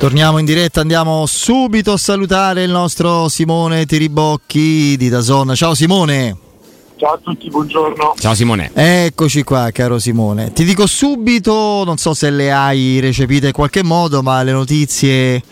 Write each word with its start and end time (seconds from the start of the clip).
Torniamo 0.00 0.38
in 0.38 0.44
diretta, 0.44 0.80
andiamo 0.80 1.26
subito 1.26 1.90
a 1.90 1.96
salutare 1.96 2.62
il 2.62 2.70
nostro 2.70 3.28
Simone 3.28 3.84
Tiribocchi 3.84 4.96
di 4.96 5.08
Dazon. 5.08 5.56
Ciao 5.56 5.74
Simone. 5.74 6.36
Ciao 6.94 7.14
a 7.14 7.18
tutti, 7.20 7.50
buongiorno. 7.50 8.14
Ciao 8.16 8.32
Simone. 8.32 8.70
Eccoci 8.74 9.42
qua, 9.42 9.72
caro 9.72 9.98
Simone. 9.98 10.52
Ti 10.52 10.62
dico 10.62 10.86
subito, 10.86 11.82
non 11.84 11.96
so 11.96 12.14
se 12.14 12.30
le 12.30 12.52
hai 12.52 13.00
recepite 13.00 13.48
in 13.48 13.52
qualche 13.52 13.82
modo, 13.82 14.22
ma 14.22 14.40
le 14.44 14.52
notizie 14.52 15.42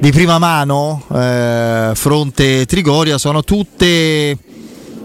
di 0.00 0.10
prima 0.10 0.40
mano, 0.40 1.04
eh, 1.14 1.92
fronte 1.94 2.66
Trigoria, 2.66 3.18
sono 3.18 3.44
tutte 3.44 4.36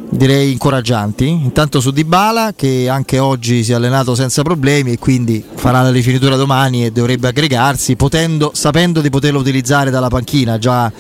direi 0.10 0.52
incoraggianti. 0.52 1.28
Intanto 1.28 1.80
su 1.80 1.92
Dybala 1.92 2.54
che 2.56 2.90
anche 2.90 3.20
oggi 3.20 3.64
si 3.64 3.72
è 3.72 3.76
allenato 3.76 4.16
senza 4.16 4.42
problemi 4.42 4.94
e 4.94 5.00
quindi 5.00 5.44
farà 5.56 5.82
la 5.82 5.92
rifinitura 5.92 6.36
domani 6.36 6.86
e 6.86 6.92
dovrebbe 6.92 7.28
aggregarsi, 7.28 7.96
potendo, 7.96 8.52
sapendo 8.54 9.02
di 9.02 9.10
poterlo 9.10 9.40
utilizzare 9.40 9.90
dalla 9.90 10.10
panchina 10.10 10.58
già 10.58 10.92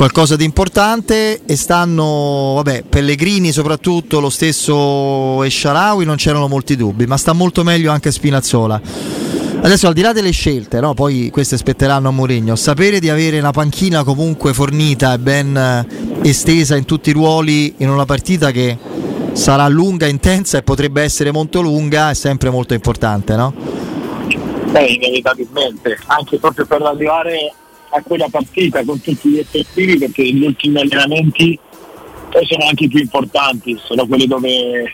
qualcosa 0.00 0.34
di 0.34 0.44
importante 0.44 1.42
e 1.44 1.56
stanno, 1.56 2.54
vabbè, 2.56 2.84
Pellegrini 2.88 3.52
soprattutto, 3.52 4.18
lo 4.18 4.30
stesso 4.30 5.42
Esciaraui 5.42 6.06
non 6.06 6.16
c'erano 6.16 6.48
molti 6.48 6.74
dubbi, 6.74 7.06
ma 7.06 7.18
sta 7.18 7.34
molto 7.34 7.62
meglio 7.62 7.92
anche 7.92 8.10
Spinazzola. 8.10 8.80
Adesso 9.62 9.88
al 9.88 9.92
di 9.92 10.00
là 10.00 10.12
delle 10.12 10.30
scelte, 10.30 10.80
no? 10.80 10.94
poi 10.94 11.28
queste 11.30 11.58
spetteranno 11.58 12.08
a 12.08 12.10
Mourinho, 12.10 12.56
sapere 12.56 12.98
di 12.98 13.10
avere 13.10 13.38
una 13.38 13.50
panchina 13.50 14.02
comunque 14.04 14.54
fornita 14.54 15.12
e 15.12 15.18
ben 15.18 15.54
eh, 15.54 15.86
estesa 16.22 16.76
in 16.76 16.86
tutti 16.86 17.10
i 17.10 17.12
ruoli 17.12 17.74
in 17.78 17.90
una 17.90 18.06
partita 18.06 18.52
che 18.52 18.78
sarà 19.32 19.68
lunga, 19.68 20.06
intensa 20.06 20.56
e 20.58 20.62
potrebbe 20.62 21.02
essere 21.02 21.30
molto 21.30 21.60
lunga 21.60 22.08
è 22.08 22.14
sempre 22.14 22.48
molto 22.48 22.72
importante, 22.72 23.36
no? 23.36 23.52
Beh, 24.70 24.86
inevitabilmente, 24.86 25.98
anche 26.06 26.38
proprio 26.38 26.64
per 26.64 26.80
arrivare 26.80 27.52
a 27.90 28.02
quella 28.02 28.28
partita 28.30 28.82
con 28.82 29.00
tutti 29.00 29.28
gli 29.28 29.38
effettivi 29.38 29.98
perché 29.98 30.24
gli 30.24 30.42
ultimi 30.42 30.80
allenamenti 30.80 31.58
poi 32.30 32.46
sono 32.46 32.66
anche 32.66 32.88
più 32.88 33.00
importanti, 33.00 33.78
sono 33.82 34.06
quelli 34.06 34.26
dove 34.26 34.90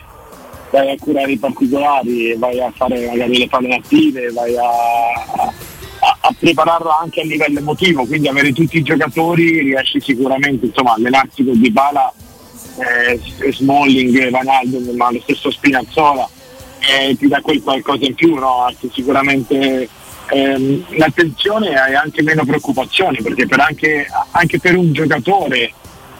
vai 0.69 0.91
a 0.91 0.95
curare 0.99 1.31
i 1.31 1.37
particolari, 1.37 2.35
vai 2.37 2.59
a 2.59 2.71
fare 2.75 3.07
magari 3.07 3.37
le 3.37 3.47
palle 3.47 3.75
attive, 3.75 4.31
vai 4.31 4.55
a, 4.57 4.63
a, 4.63 6.17
a, 6.21 6.35
prepararla 6.37 6.99
anche 6.99 7.21
a 7.21 7.25
livello 7.25 7.59
emotivo, 7.59 8.05
quindi 8.05 8.27
avere 8.27 8.53
tutti 8.53 8.77
i 8.77 8.83
giocatori 8.83 9.61
riesci 9.61 10.01
sicuramente, 10.01 10.65
insomma, 10.65 10.93
allenarsi 10.93 11.43
con 11.43 11.59
Dybala, 11.59 12.13
eh, 12.79 13.51
Smalling, 13.51 14.29
Vanaldo, 14.29 14.79
ma 14.93 15.11
lo 15.11 15.19
stesso 15.21 15.49
Spinazzola, 15.49 16.29
eh, 16.79 17.15
ti 17.17 17.27
dà 17.27 17.41
quel 17.41 17.61
qualcosa 17.61 18.05
in 18.05 18.15
più, 18.15 18.35
no? 18.35 18.71
sicuramente 18.91 19.89
ehm, 20.29 20.85
l'attenzione 20.97 21.71
e 21.71 21.95
anche 21.95 22.21
meno 22.21 22.45
preoccupazioni, 22.45 23.21
perché 23.21 23.47
per 23.47 23.59
anche, 23.59 24.07
anche 24.31 24.59
per 24.59 24.75
un 24.75 24.91
giocatore 24.93 25.71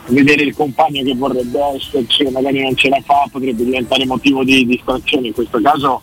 vedere 0.07 0.43
il 0.43 0.55
compagno 0.55 1.03
che 1.03 1.15
vorrebbe 1.15 1.59
esserci 1.75 2.23
e 2.23 2.31
magari 2.31 2.61
non 2.61 2.75
ce 2.75 2.89
la 2.89 3.01
fa 3.03 3.27
potrebbe 3.31 3.63
diventare 3.63 4.05
motivo 4.05 4.43
di 4.43 4.65
distrazione. 4.65 5.27
In 5.27 5.33
questo 5.33 5.59
caso 5.61 6.01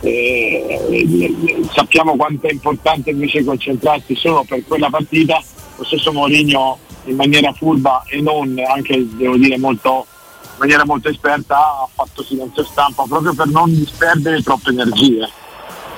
eh, 0.00 1.34
sappiamo 1.72 2.16
quanto 2.16 2.46
è 2.46 2.52
importante 2.52 3.10
invece 3.10 3.44
concentrarsi 3.44 4.14
solo 4.14 4.44
per 4.46 4.64
quella 4.66 4.90
partita. 4.90 5.42
Lo 5.76 5.84
stesso 5.84 6.12
Mourinho 6.12 6.78
in 7.04 7.16
maniera 7.16 7.52
furba 7.52 8.04
e 8.06 8.20
non 8.20 8.56
anche 8.66 9.06
devo 9.16 9.36
dire 9.36 9.58
molto, 9.58 10.06
in 10.42 10.58
maniera 10.58 10.84
molto 10.84 11.08
esperta 11.08 11.56
ha 11.56 11.88
fatto 11.92 12.22
silenzio 12.22 12.64
stampa 12.64 13.04
proprio 13.08 13.34
per 13.34 13.46
non 13.48 13.74
disperdere 13.74 14.42
troppe 14.42 14.70
energie. 14.70 15.28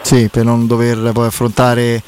Sì, 0.02 0.28
per 0.28 0.44
non 0.44 0.66
dover 0.66 1.12
poi 1.12 1.26
affrontare 1.26 2.02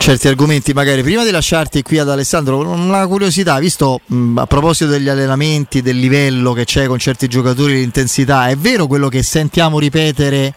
certi 0.00 0.28
argomenti. 0.28 0.72
Magari 0.72 1.02
prima 1.02 1.24
di 1.24 1.30
lasciarti 1.30 1.82
qui 1.82 1.98
ad 1.98 2.08
Alessandro, 2.08 2.58
una 2.58 3.06
curiosità, 3.06 3.58
visto 3.58 4.00
mh, 4.04 4.38
a 4.38 4.46
proposito 4.46 4.90
degli 4.90 5.08
allenamenti, 5.08 5.82
del 5.82 5.98
livello 5.98 6.52
che 6.52 6.64
c'è 6.64 6.86
con 6.86 6.98
certi 6.98 7.28
giocatori, 7.28 7.74
l'intensità, 7.74 8.48
è 8.48 8.56
vero 8.56 8.86
quello 8.86 9.08
che 9.08 9.22
sentiamo 9.22 9.78
ripetere 9.78 10.54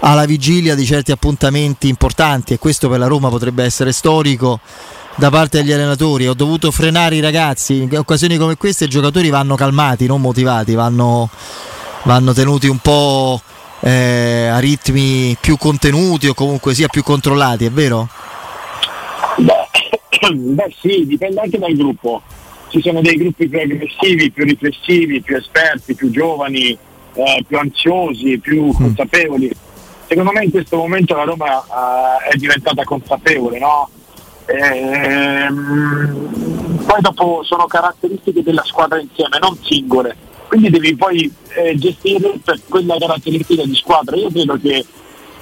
alla 0.00 0.24
vigilia 0.24 0.74
di 0.74 0.84
certi 0.84 1.12
appuntamenti 1.12 1.86
importanti 1.86 2.54
e 2.54 2.58
questo 2.58 2.88
per 2.88 2.98
la 2.98 3.06
Roma 3.06 3.28
potrebbe 3.28 3.62
essere 3.62 3.92
storico 3.92 4.58
da 5.14 5.30
parte 5.30 5.58
degli 5.58 5.70
allenatori. 5.70 6.26
Ho 6.26 6.34
dovuto 6.34 6.70
frenare 6.70 7.16
i 7.16 7.20
ragazzi 7.20 7.82
in 7.82 7.96
occasioni 7.96 8.36
come 8.38 8.56
queste. 8.56 8.86
I 8.86 8.88
giocatori 8.88 9.28
vanno 9.28 9.54
calmati, 9.54 10.06
non 10.06 10.20
motivati, 10.20 10.74
vanno, 10.74 11.28
vanno 12.04 12.32
tenuti 12.32 12.66
un 12.66 12.78
po' 12.78 13.40
eh, 13.80 14.48
a 14.50 14.58
ritmi 14.58 15.36
più 15.38 15.56
contenuti 15.58 16.26
o 16.26 16.34
comunque 16.34 16.74
sia 16.74 16.88
più 16.88 17.02
controllati, 17.02 17.66
è 17.66 17.70
vero? 17.70 18.08
Beh, 20.32 20.74
sì, 20.80 21.06
dipende 21.06 21.40
anche 21.40 21.58
dal 21.58 21.74
gruppo. 21.74 22.22
Ci 22.68 22.80
sono 22.80 23.00
dei 23.00 23.16
gruppi 23.16 23.48
più 23.48 23.60
aggressivi, 23.60 24.30
più 24.30 24.44
riflessivi, 24.44 25.20
più 25.20 25.36
esperti, 25.36 25.94
più 25.94 26.10
giovani, 26.10 26.76
eh, 27.14 27.44
più 27.46 27.58
ansiosi, 27.58 28.38
più 28.38 28.66
mm. 28.66 28.70
consapevoli. 28.70 29.50
Secondo 30.06 30.32
me 30.32 30.44
in 30.44 30.50
questo 30.50 30.76
momento 30.76 31.14
la 31.14 31.24
Roma 31.24 31.62
eh, 31.62 32.30
è 32.30 32.36
diventata 32.36 32.84
consapevole, 32.84 33.58
no? 33.58 33.88
Ehm, 34.46 35.62
poi 36.84 37.00
dopo 37.00 37.42
sono 37.44 37.66
caratteristiche 37.66 38.42
della 38.42 38.64
squadra 38.64 39.00
insieme, 39.00 39.38
non 39.38 39.56
singole. 39.62 40.16
Quindi 40.48 40.68
devi 40.70 40.94
poi 40.96 41.32
eh, 41.54 41.76
gestire 41.76 42.38
per 42.44 42.60
quella 42.68 42.96
caratteristica 42.98 43.64
di 43.64 43.74
squadra. 43.74 44.16
Io 44.16 44.30
credo 44.30 44.58
che 44.60 44.84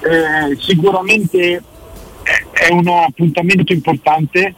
eh, 0.02 0.56
sicuramente 0.58 1.62
è 2.50 2.70
un 2.70 2.86
appuntamento 2.88 3.72
importante, 3.72 4.54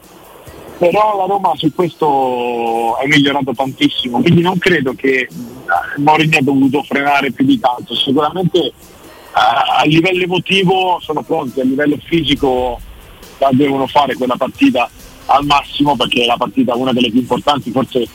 però 0.78 1.16
la 1.16 1.26
Roma 1.26 1.52
su 1.54 1.72
questo 1.74 2.98
è 2.98 3.06
migliorato 3.06 3.52
tantissimo, 3.54 4.20
quindi 4.20 4.42
non 4.42 4.58
credo 4.58 4.94
che 4.94 5.20
eh, 5.20 5.28
Mourinho 5.98 6.38
ha 6.38 6.42
dovuto 6.42 6.82
frenare 6.82 7.30
più 7.30 7.44
di 7.44 7.60
tanto, 7.60 7.94
sicuramente 7.94 8.58
eh, 8.58 8.72
a 9.32 9.82
livello 9.84 10.22
emotivo 10.22 10.98
sono 11.00 11.22
pronti, 11.22 11.60
a 11.60 11.64
livello 11.64 11.96
fisico 12.02 12.80
la 13.38 13.50
devono 13.52 13.86
fare 13.86 14.14
quella 14.14 14.36
partita 14.36 14.88
al 15.26 15.44
massimo 15.44 15.96
perché 15.96 16.22
è 16.22 16.26
la 16.26 16.36
partita 16.36 16.74
una 16.74 16.92
delle 16.92 17.10
più 17.10 17.20
importanti 17.20 17.70
forse 17.70 18.06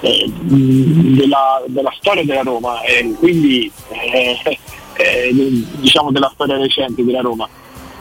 eh, 0.00 0.30
della, 0.30 1.62
della, 1.66 1.94
storia 1.98 2.24
della 2.24 2.42
Roma 2.42 2.82
e 2.82 3.14
quindi 3.18 3.70
eh, 3.88 4.38
eh, 4.96 5.30
diciamo 5.76 6.10
della 6.10 6.30
storia 6.34 6.56
recente 6.56 7.04
della 7.04 7.20
Roma 7.20 7.48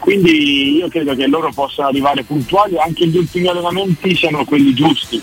quindi 0.05 0.75
io 0.77 0.87
credo 0.87 1.15
che 1.15 1.25
loro 1.25 1.51
possano 1.51 1.87
arrivare 1.87 2.21
puntuali, 2.21 2.77
anche 2.77 3.07
gli 3.07 3.17
ultimi 3.17 3.47
allenamenti 3.47 4.15
siano 4.15 4.45
quelli 4.45 4.71
giusti. 4.75 5.19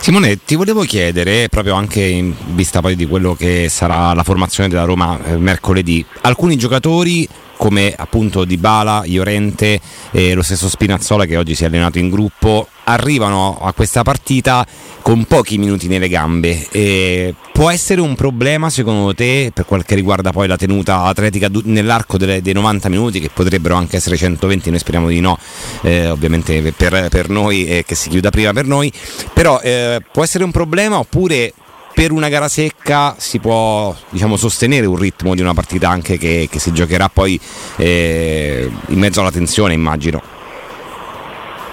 Simone, 0.00 0.44
ti 0.44 0.54
volevo 0.54 0.82
chiedere, 0.82 1.48
proprio 1.48 1.72
anche 1.72 2.02
in 2.02 2.34
vista 2.48 2.82
poi 2.82 2.94
di 2.94 3.06
quello 3.06 3.34
che 3.34 3.70
sarà 3.70 4.12
la 4.12 4.22
formazione 4.22 4.68
della 4.68 4.84
Roma 4.84 5.18
eh, 5.24 5.38
mercoledì, 5.38 6.04
alcuni 6.20 6.56
giocatori 6.56 7.26
come 7.58 7.92
appunto 7.94 8.44
Dybala, 8.44 9.02
Iorente 9.04 9.78
e 10.12 10.32
lo 10.32 10.42
stesso 10.42 10.68
Spinazzola 10.68 11.26
che 11.26 11.36
oggi 11.36 11.54
si 11.54 11.64
è 11.64 11.66
allenato 11.66 11.98
in 11.98 12.08
gruppo 12.08 12.68
arrivano 12.84 13.58
a 13.60 13.72
questa 13.74 14.02
partita 14.02 14.66
con 15.02 15.24
pochi 15.24 15.58
minuti 15.58 15.88
nelle 15.88 16.08
gambe. 16.08 16.66
E 16.70 17.34
può 17.52 17.70
essere 17.70 18.00
un 18.00 18.14
problema 18.14 18.70
secondo 18.70 19.14
te 19.14 19.50
per 19.52 19.66
quel 19.66 19.84
che 19.84 19.94
riguarda 19.94 20.30
poi 20.30 20.46
la 20.46 20.56
tenuta 20.56 21.02
atletica 21.02 21.48
nell'arco 21.64 22.16
delle, 22.16 22.40
dei 22.40 22.54
90 22.54 22.88
minuti 22.88 23.20
che 23.20 23.30
potrebbero 23.32 23.74
anche 23.74 23.96
essere 23.96 24.16
120, 24.16 24.70
noi 24.70 24.78
speriamo 24.78 25.08
di 25.08 25.20
no, 25.20 25.38
eh, 25.82 26.08
ovviamente 26.08 26.72
per, 26.72 27.08
per 27.10 27.28
noi 27.28 27.66
e 27.66 27.78
eh, 27.78 27.84
che 27.84 27.94
si 27.94 28.08
chiuda 28.08 28.30
prima 28.30 28.52
per 28.52 28.66
noi, 28.66 28.90
però 29.32 29.60
eh, 29.60 30.00
può 30.10 30.22
essere 30.22 30.44
un 30.44 30.50
problema 30.50 30.98
oppure 30.98 31.52
per 31.98 32.12
una 32.12 32.28
gara 32.28 32.46
secca 32.46 33.16
si 33.18 33.40
può 33.40 33.92
diciamo, 34.10 34.36
sostenere 34.36 34.86
un 34.86 34.94
ritmo 34.94 35.34
di 35.34 35.40
una 35.40 35.52
partita 35.52 35.88
anche 35.88 36.16
che, 36.16 36.46
che 36.48 36.60
si 36.60 36.72
giocherà 36.72 37.08
poi 37.08 37.40
eh, 37.74 38.70
in 38.86 38.98
mezzo 39.00 39.18
alla 39.18 39.32
tensione 39.32 39.74
immagino. 39.74 40.22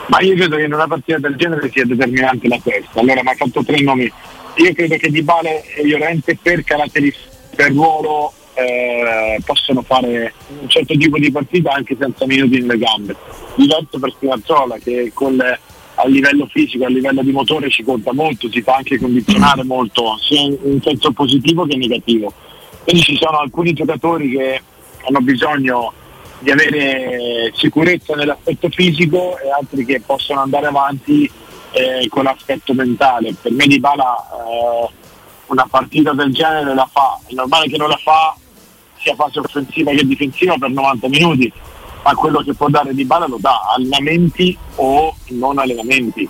Ma 0.07 0.19
io 0.21 0.33
credo 0.33 0.55
che 0.55 0.63
in 0.63 0.73
una 0.73 0.87
partita 0.87 1.19
del 1.19 1.35
genere 1.35 1.69
sia 1.71 1.85
determinante 1.85 2.47
la 2.47 2.59
testa. 2.59 3.01
Allora 3.01 3.21
mi 3.21 3.29
ha 3.29 3.35
fatto 3.35 3.63
tre 3.63 3.79
nomi. 3.81 4.11
Io 4.55 4.73
credo 4.73 4.97
che 4.97 5.11
Di 5.11 5.21
Bale 5.21 5.63
e 5.75 5.85
Llorente 5.85 6.35
per 6.41 6.63
caratteristiche, 6.63 7.29
per 7.55 7.71
ruolo 7.71 8.33
eh, 8.55 9.39
possono 9.45 9.83
fare 9.83 10.33
un 10.59 10.67
certo 10.67 10.97
tipo 10.97 11.19
di 11.19 11.29
partita 11.29 11.71
anche 11.71 11.95
senza 11.99 12.25
minuti 12.25 12.61
nelle 12.61 12.79
gambe. 12.79 13.15
Diverso 13.53 13.99
per 13.99 14.09
Spinazzola 14.09 14.77
che 14.83 15.11
con 15.13 15.35
le, 15.35 15.59
a 15.95 16.07
livello 16.07 16.47
fisico, 16.47 16.85
a 16.85 16.89
livello 16.89 17.21
di 17.23 17.31
motore 17.31 17.69
ci 17.69 17.83
conta 17.83 18.13
molto, 18.13 18.49
si 18.49 18.61
fa 18.61 18.75
anche 18.75 18.99
condizionare 18.99 19.63
molto, 19.63 20.17
sia 20.21 20.41
in 20.41 20.79
senso 20.83 21.11
positivo 21.11 21.65
che 21.65 21.77
negativo. 21.77 22.33
Quindi 22.83 23.01
ci 23.01 23.17
sono 23.17 23.39
alcuni 23.39 23.73
giocatori 23.73 24.31
che 24.31 24.61
hanno 25.07 25.19
bisogno 25.21 25.93
di 26.39 26.51
avere 26.51 27.51
sicurezza 27.55 28.13
nell'aspetto 28.13 28.69
fisico 28.69 29.39
e 29.39 29.49
altri 29.49 29.85
che 29.85 30.01
possono 30.05 30.41
andare 30.41 30.67
avanti 30.67 31.29
eh, 31.71 32.07
con 32.09 32.23
l'aspetto 32.23 32.73
mentale. 32.73 33.33
Per 33.41 33.51
me 33.51 33.65
Di 33.65 33.79
Bala 33.79 34.15
eh, 34.15 34.89
una 35.47 35.67
partita 35.69 36.13
del 36.13 36.33
genere 36.33 36.73
la 36.73 36.89
fa, 36.91 37.19
è 37.25 37.33
normale 37.33 37.67
che 37.67 37.77
non 37.77 37.89
la 37.89 37.99
fa 38.01 38.35
sia 38.97 39.15
fase 39.15 39.39
offensiva 39.39 39.91
che 39.91 40.05
difensiva 40.05 40.55
per 40.57 40.69
90 40.69 41.07
minuti 41.09 41.51
ma 42.05 42.13
quello 42.13 42.43
che 42.43 42.53
può 42.53 42.69
dare 42.69 42.93
Di 42.93 43.03
Bala 43.03 43.25
lo 43.25 43.37
dà, 43.39 43.61
allenamenti 43.75 44.55
o 44.75 45.15
non 45.29 45.57
allenamenti. 45.57 46.29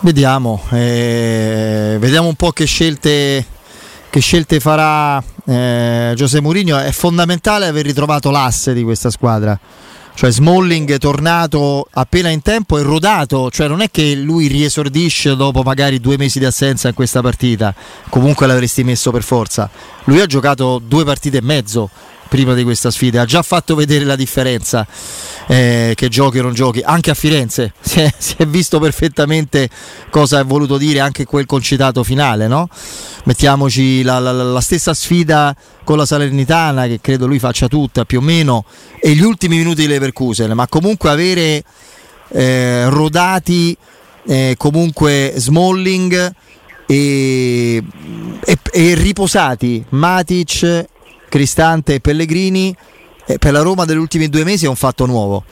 Vediamo, 0.00 0.62
eh, 0.70 1.96
vediamo 1.98 2.28
un 2.28 2.36
po' 2.36 2.52
che 2.52 2.64
scelte, 2.64 3.44
che 4.08 4.20
scelte 4.20 4.60
farà 4.60 5.22
eh, 5.46 6.14
Mourinho. 6.40 6.78
È 6.78 6.92
fondamentale 6.92 7.66
aver 7.66 7.84
ritrovato 7.84 8.30
l'asse 8.30 8.72
di 8.72 8.84
questa 8.84 9.10
squadra. 9.10 9.58
Cioè 10.14 10.30
Smalling 10.30 10.98
tornato 10.98 11.88
appena 11.90 12.28
in 12.28 12.42
tempo 12.42 12.78
e 12.78 12.82
rodato, 12.82 13.50
cioè 13.50 13.66
non 13.66 13.80
è 13.80 13.90
che 13.90 14.14
lui 14.14 14.46
riesordisce 14.46 15.34
dopo 15.34 15.62
magari 15.62 16.00
due 16.00 16.18
mesi 16.18 16.38
di 16.38 16.44
assenza 16.44 16.88
in 16.88 16.94
questa 16.94 17.22
partita, 17.22 17.74
comunque 18.10 18.46
l'avresti 18.46 18.84
messo 18.84 19.10
per 19.10 19.22
forza. 19.22 19.70
Lui 20.04 20.20
ha 20.20 20.26
giocato 20.26 20.80
due 20.84 21.04
partite 21.04 21.38
e 21.38 21.42
mezzo 21.42 21.88
prima 22.32 22.54
di 22.54 22.62
questa 22.62 22.90
sfida, 22.90 23.20
ha 23.20 23.24
già 23.26 23.42
fatto 23.42 23.74
vedere 23.74 24.06
la 24.06 24.16
differenza 24.16 24.86
eh, 25.48 25.92
che 25.94 26.08
giochi 26.08 26.38
o 26.38 26.42
non 26.42 26.54
giochi, 26.54 26.80
anche 26.80 27.10
a 27.10 27.14
Firenze. 27.14 27.74
Si 27.92 28.00
è, 28.00 28.10
si 28.16 28.36
è, 28.38 28.46
visto 28.46 28.78
perfettamente 28.80 29.68
cosa 30.08 30.38
ha 30.38 30.42
voluto 30.42 30.78
dire 30.78 31.00
anche 31.00 31.26
quel 31.26 31.44
concitato 31.44 32.02
finale, 32.02 32.46
no? 32.46 32.70
mettiamoci 33.24 34.02
la, 34.02 34.18
la, 34.18 34.32
la, 34.32 34.60
stessa 34.62 34.94
sfida 34.94 35.54
con 35.84 35.98
la 35.98 36.06
Salernitana 36.06 36.86
che 36.86 37.00
credo 37.02 37.26
lui 37.26 37.38
faccia 37.38 37.68
tutta 37.68 38.06
più 38.06 38.20
o 38.20 38.22
meno 38.22 38.64
e 38.98 39.10
gli 39.10 39.20
ultimi 39.20 39.58
minuti 39.58 39.82
di 39.82 39.88
Leverkusen, 39.88 40.52
ma 40.52 40.66
comunque 40.68 41.10
avere 41.10 41.62
eh, 42.28 42.88
rodati 42.88 43.76
eh, 44.26 44.54
comunque 44.56 45.34
Smalling 45.36 46.34
e, 46.86 47.82
e, 48.42 48.58
e 48.72 48.94
riposati 48.94 49.84
Matic 49.90 50.90
Cristante 51.32 51.94
e 51.94 52.00
Pellegrini 52.00 52.76
eh, 53.24 53.38
per 53.38 53.52
la 53.52 53.62
Roma 53.62 53.86
degli 53.86 53.96
ultimi 53.96 54.28
due 54.28 54.44
mesi 54.44 54.66
è 54.66 54.68
un 54.68 54.76
fatto 54.76 55.06
nuovo. 55.06 55.42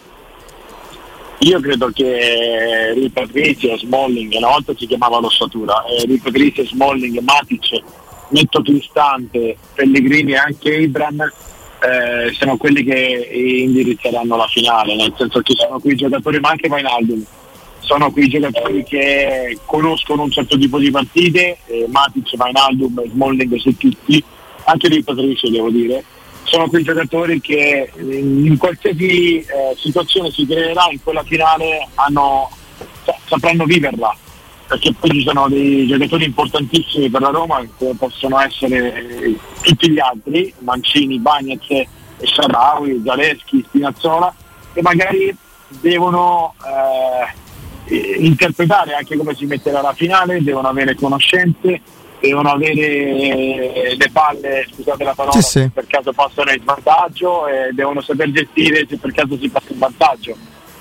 Io 1.38 1.58
credo 1.58 1.90
che 1.94 2.92
Ripatrizio, 2.92 3.78
Smalling, 3.78 4.30
una 4.36 4.48
volta 4.48 4.74
si 4.76 4.86
chiamava 4.86 5.20
l'ossatura, 5.20 5.82
eh, 5.86 6.04
Ripatrizio, 6.04 6.66
Smalling, 6.66 7.20
Matic, 7.20 7.82
Netto 8.28 8.60
Cristante, 8.60 9.56
Pellegrini 9.74 10.32
e 10.32 10.36
anche 10.36 10.68
Ibran 10.68 11.18
eh, 11.18 12.30
sono 12.34 12.58
quelli 12.58 12.84
che 12.84 13.30
indirizzeranno 13.64 14.36
la 14.36 14.48
finale, 14.48 14.94
nel 14.96 15.14
senso 15.16 15.40
che 15.40 15.54
sono 15.56 15.80
quei 15.80 15.96
giocatori, 15.96 16.40
ma 16.40 16.50
anche 16.50 16.68
Vainaldum, 16.68 17.24
sono 17.78 18.10
quei 18.10 18.28
giocatori 18.28 18.84
che 18.84 19.56
conoscono 19.64 20.24
un 20.24 20.30
certo 20.30 20.58
tipo 20.58 20.78
di 20.78 20.90
partite, 20.90 21.56
eh, 21.64 21.86
Matic, 21.88 22.36
Vainaldum, 22.36 23.02
Smalling 23.12 23.56
su 23.56 23.74
tutti, 23.78 24.22
anche 24.70 24.88
di 24.88 25.02
Patricio 25.02 25.50
devo 25.50 25.70
dire, 25.70 26.04
sono 26.44 26.68
quei 26.68 26.82
giocatori 26.82 27.40
che 27.40 27.92
in 27.98 28.56
qualsiasi 28.58 29.38
eh, 29.38 29.46
situazione 29.76 30.30
si 30.30 30.46
creerà 30.46 30.86
in 30.90 31.02
quella 31.02 31.22
finale 31.22 31.88
hanno, 31.94 32.50
sapranno 33.26 33.64
viverla. 33.64 34.16
Perché 34.66 34.94
poi 34.98 35.10
ci 35.10 35.22
sono 35.22 35.48
dei 35.48 35.86
giocatori 35.86 36.24
importantissimi 36.24 37.10
per 37.10 37.20
la 37.20 37.30
Roma 37.30 37.60
che 37.76 37.92
possono 37.98 38.38
essere 38.38 38.94
eh, 38.94 39.36
tutti 39.62 39.90
gli 39.90 39.98
altri, 39.98 40.52
Mancini, 40.58 41.18
Bagnez 41.18 41.86
Sciaraui, 42.22 43.02
Zaleschi, 43.04 43.64
Spinazzola 43.66 44.32
che 44.72 44.82
magari 44.82 45.34
devono 45.68 46.54
eh, 47.86 48.18
interpretare 48.18 48.94
anche 48.94 49.16
come 49.16 49.34
si 49.34 49.46
metterà 49.46 49.80
la 49.80 49.92
finale, 49.92 50.42
devono 50.42 50.68
avere 50.68 50.94
conoscenze 50.94 51.80
devono 52.20 52.50
avere 52.50 53.96
le 53.96 54.10
palle, 54.12 54.66
scusate 54.72 55.04
la 55.04 55.14
parola, 55.14 55.40
sì, 55.40 55.60
sì. 55.60 55.70
per 55.72 55.86
caso 55.86 56.12
passano 56.12 56.50
in 56.52 56.60
svantaggio 56.60 57.46
e 57.46 57.70
devono 57.72 58.00
saper 58.00 58.30
gestire 58.30 58.86
se 58.88 58.96
per 58.98 59.12
caso 59.12 59.38
si 59.38 59.48
passa 59.48 59.72
in 59.72 59.78
vantaggio. 59.78 60.36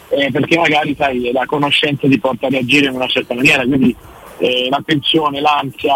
Eh, 0.09 0.31
perché 0.31 0.57
magari 0.57 0.95
sai, 0.97 1.31
la 1.31 1.45
conoscenza 1.45 2.07
ti 2.07 2.19
porta 2.19 2.47
a 2.47 2.49
reagire 2.49 2.87
in 2.87 2.95
una 2.95 3.07
certa 3.07 3.35
maniera, 3.35 3.63
quindi 3.63 3.95
eh, 4.39 4.67
la 4.69 4.81
tensione, 4.83 5.39
l'ansia, 5.39 5.93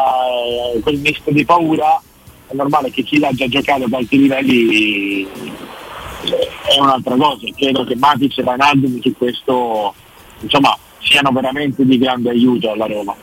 eh, 0.76 0.80
quel 0.82 1.00
misto 1.00 1.32
di 1.32 1.44
paura, 1.44 2.00
è 2.48 2.54
normale 2.54 2.92
che 2.92 3.02
chi 3.04 3.20
l'ha 3.20 3.32
già 3.32 3.48
giocato 3.48 3.86
ad 3.86 3.94
alti 3.94 4.18
livelli 4.20 5.24
eh, 5.24 6.48
è 6.76 6.80
un'altra 6.80 7.16
cosa. 7.16 7.48
Credo 7.56 7.84
che 7.84 7.96
Matic 7.96 8.38
e 8.38 8.44
Vanaldum 8.44 9.02
su 9.02 9.14
questo 9.18 9.94
insomma, 10.42 10.78
siano 11.00 11.32
veramente 11.32 11.86
di 11.86 11.98
grande 11.98 12.30
aiuto 12.30 12.72
alla 12.72 12.86
Roma. 12.86 13.16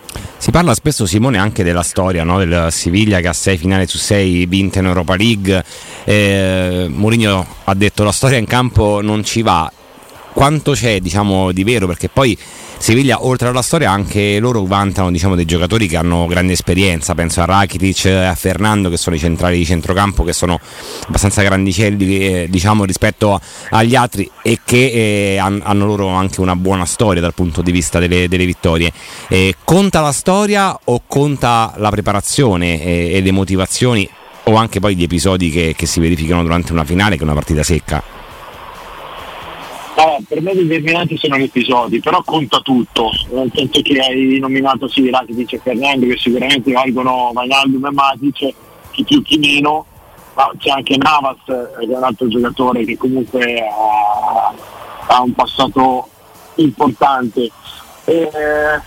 Si 0.50 0.56
parla 0.56 0.74
spesso, 0.74 1.06
Simone, 1.06 1.38
anche 1.38 1.62
della 1.62 1.84
storia 1.84 2.24
no? 2.24 2.36
del 2.36 2.72
Siviglia 2.72 3.20
che 3.20 3.28
ha 3.28 3.32
6 3.32 3.56
finali 3.56 3.86
su 3.86 3.98
6 3.98 4.46
vinte 4.46 4.80
in 4.80 4.86
Europa 4.86 5.14
League. 5.14 5.64
Eh, 6.02 6.86
Mourinho 6.90 7.46
ha 7.62 7.74
detto 7.74 8.02
la 8.02 8.10
storia 8.10 8.36
in 8.36 8.46
campo 8.46 9.00
non 9.00 9.22
ci 9.22 9.42
va. 9.42 9.70
Quanto 10.32 10.72
c'è 10.72 11.00
diciamo, 11.00 11.52
di 11.52 11.64
vero? 11.64 11.86
Perché 11.86 12.08
poi 12.08 12.36
Siviglia, 12.80 13.26
oltre 13.26 13.48
alla 13.48 13.60
storia, 13.60 13.90
anche 13.90 14.38
loro 14.38 14.64
vantano 14.64 15.10
diciamo, 15.10 15.34
dei 15.34 15.44
giocatori 15.44 15.86
che 15.86 15.98
hanno 15.98 16.24
grande 16.24 16.54
esperienza. 16.54 17.14
Penso 17.14 17.42
a 17.42 17.44
Rakitic 17.44 18.06
e 18.06 18.24
a 18.24 18.34
Fernando, 18.34 18.88
che 18.88 18.96
sono 18.96 19.16
i 19.16 19.18
centrali 19.18 19.58
di 19.58 19.66
centrocampo, 19.66 20.24
che 20.24 20.32
sono 20.32 20.58
abbastanza 21.06 21.42
grandicelli 21.42 22.18
eh, 22.18 22.46
diciamo, 22.48 22.86
rispetto 22.86 23.38
agli 23.68 23.94
altri 23.94 24.30
e 24.42 24.60
che 24.64 25.34
eh, 25.34 25.36
hanno 25.36 25.84
loro 25.84 26.08
anche 26.08 26.40
una 26.40 26.56
buona 26.56 26.86
storia 26.86 27.20
dal 27.20 27.34
punto 27.34 27.60
di 27.60 27.70
vista 27.70 27.98
delle, 27.98 28.28
delle 28.28 28.46
vittorie. 28.46 28.90
Eh, 29.28 29.56
conta 29.62 30.00
la 30.00 30.12
storia 30.12 30.74
o 30.82 31.02
conta 31.06 31.74
la 31.76 31.90
preparazione 31.90 32.82
e, 32.82 33.10
e 33.12 33.20
le 33.20 33.30
motivazioni 33.30 34.08
o 34.44 34.54
anche 34.54 34.80
poi 34.80 34.96
gli 34.96 35.02
episodi 35.02 35.50
che, 35.50 35.74
che 35.76 35.84
si 35.84 36.00
verificano 36.00 36.42
durante 36.42 36.72
una 36.72 36.84
finale, 36.84 37.16
che 37.16 37.20
è 37.20 37.24
una 37.24 37.34
partita 37.34 37.62
secca? 37.62 38.19
Ah, 40.02 40.16
per 40.26 40.40
me 40.40 40.54
determinanti 40.54 41.18
sono 41.18 41.36
gli 41.36 41.42
episodi, 41.42 42.00
però 42.00 42.22
conta 42.22 42.60
tutto, 42.60 43.10
nel 43.32 43.50
senso 43.54 43.82
che 43.82 44.00
hai 44.00 44.38
nominato 44.38 44.88
sì 44.88 45.10
Rakitic 45.10 45.52
e 45.52 45.60
Fernando 45.62 46.06
che 46.06 46.16
sicuramente 46.16 46.72
valgono 46.72 47.32
Vainaldum 47.34 47.84
e 47.84 47.90
Matic, 47.90 48.54
chi 48.92 49.04
più 49.04 49.20
chi 49.20 49.36
meno, 49.36 49.84
ma 50.32 50.50
c'è 50.56 50.70
anche 50.70 50.96
Navas 50.96 51.36
che 51.44 51.84
è 51.84 51.96
un 51.96 52.02
altro 52.02 52.28
giocatore 52.28 52.82
che 52.86 52.96
comunque 52.96 53.60
ha, 53.60 54.54
ha 55.08 55.20
un 55.20 55.34
passato 55.34 56.08
importante. 56.54 57.50
Eh, 58.06 58.80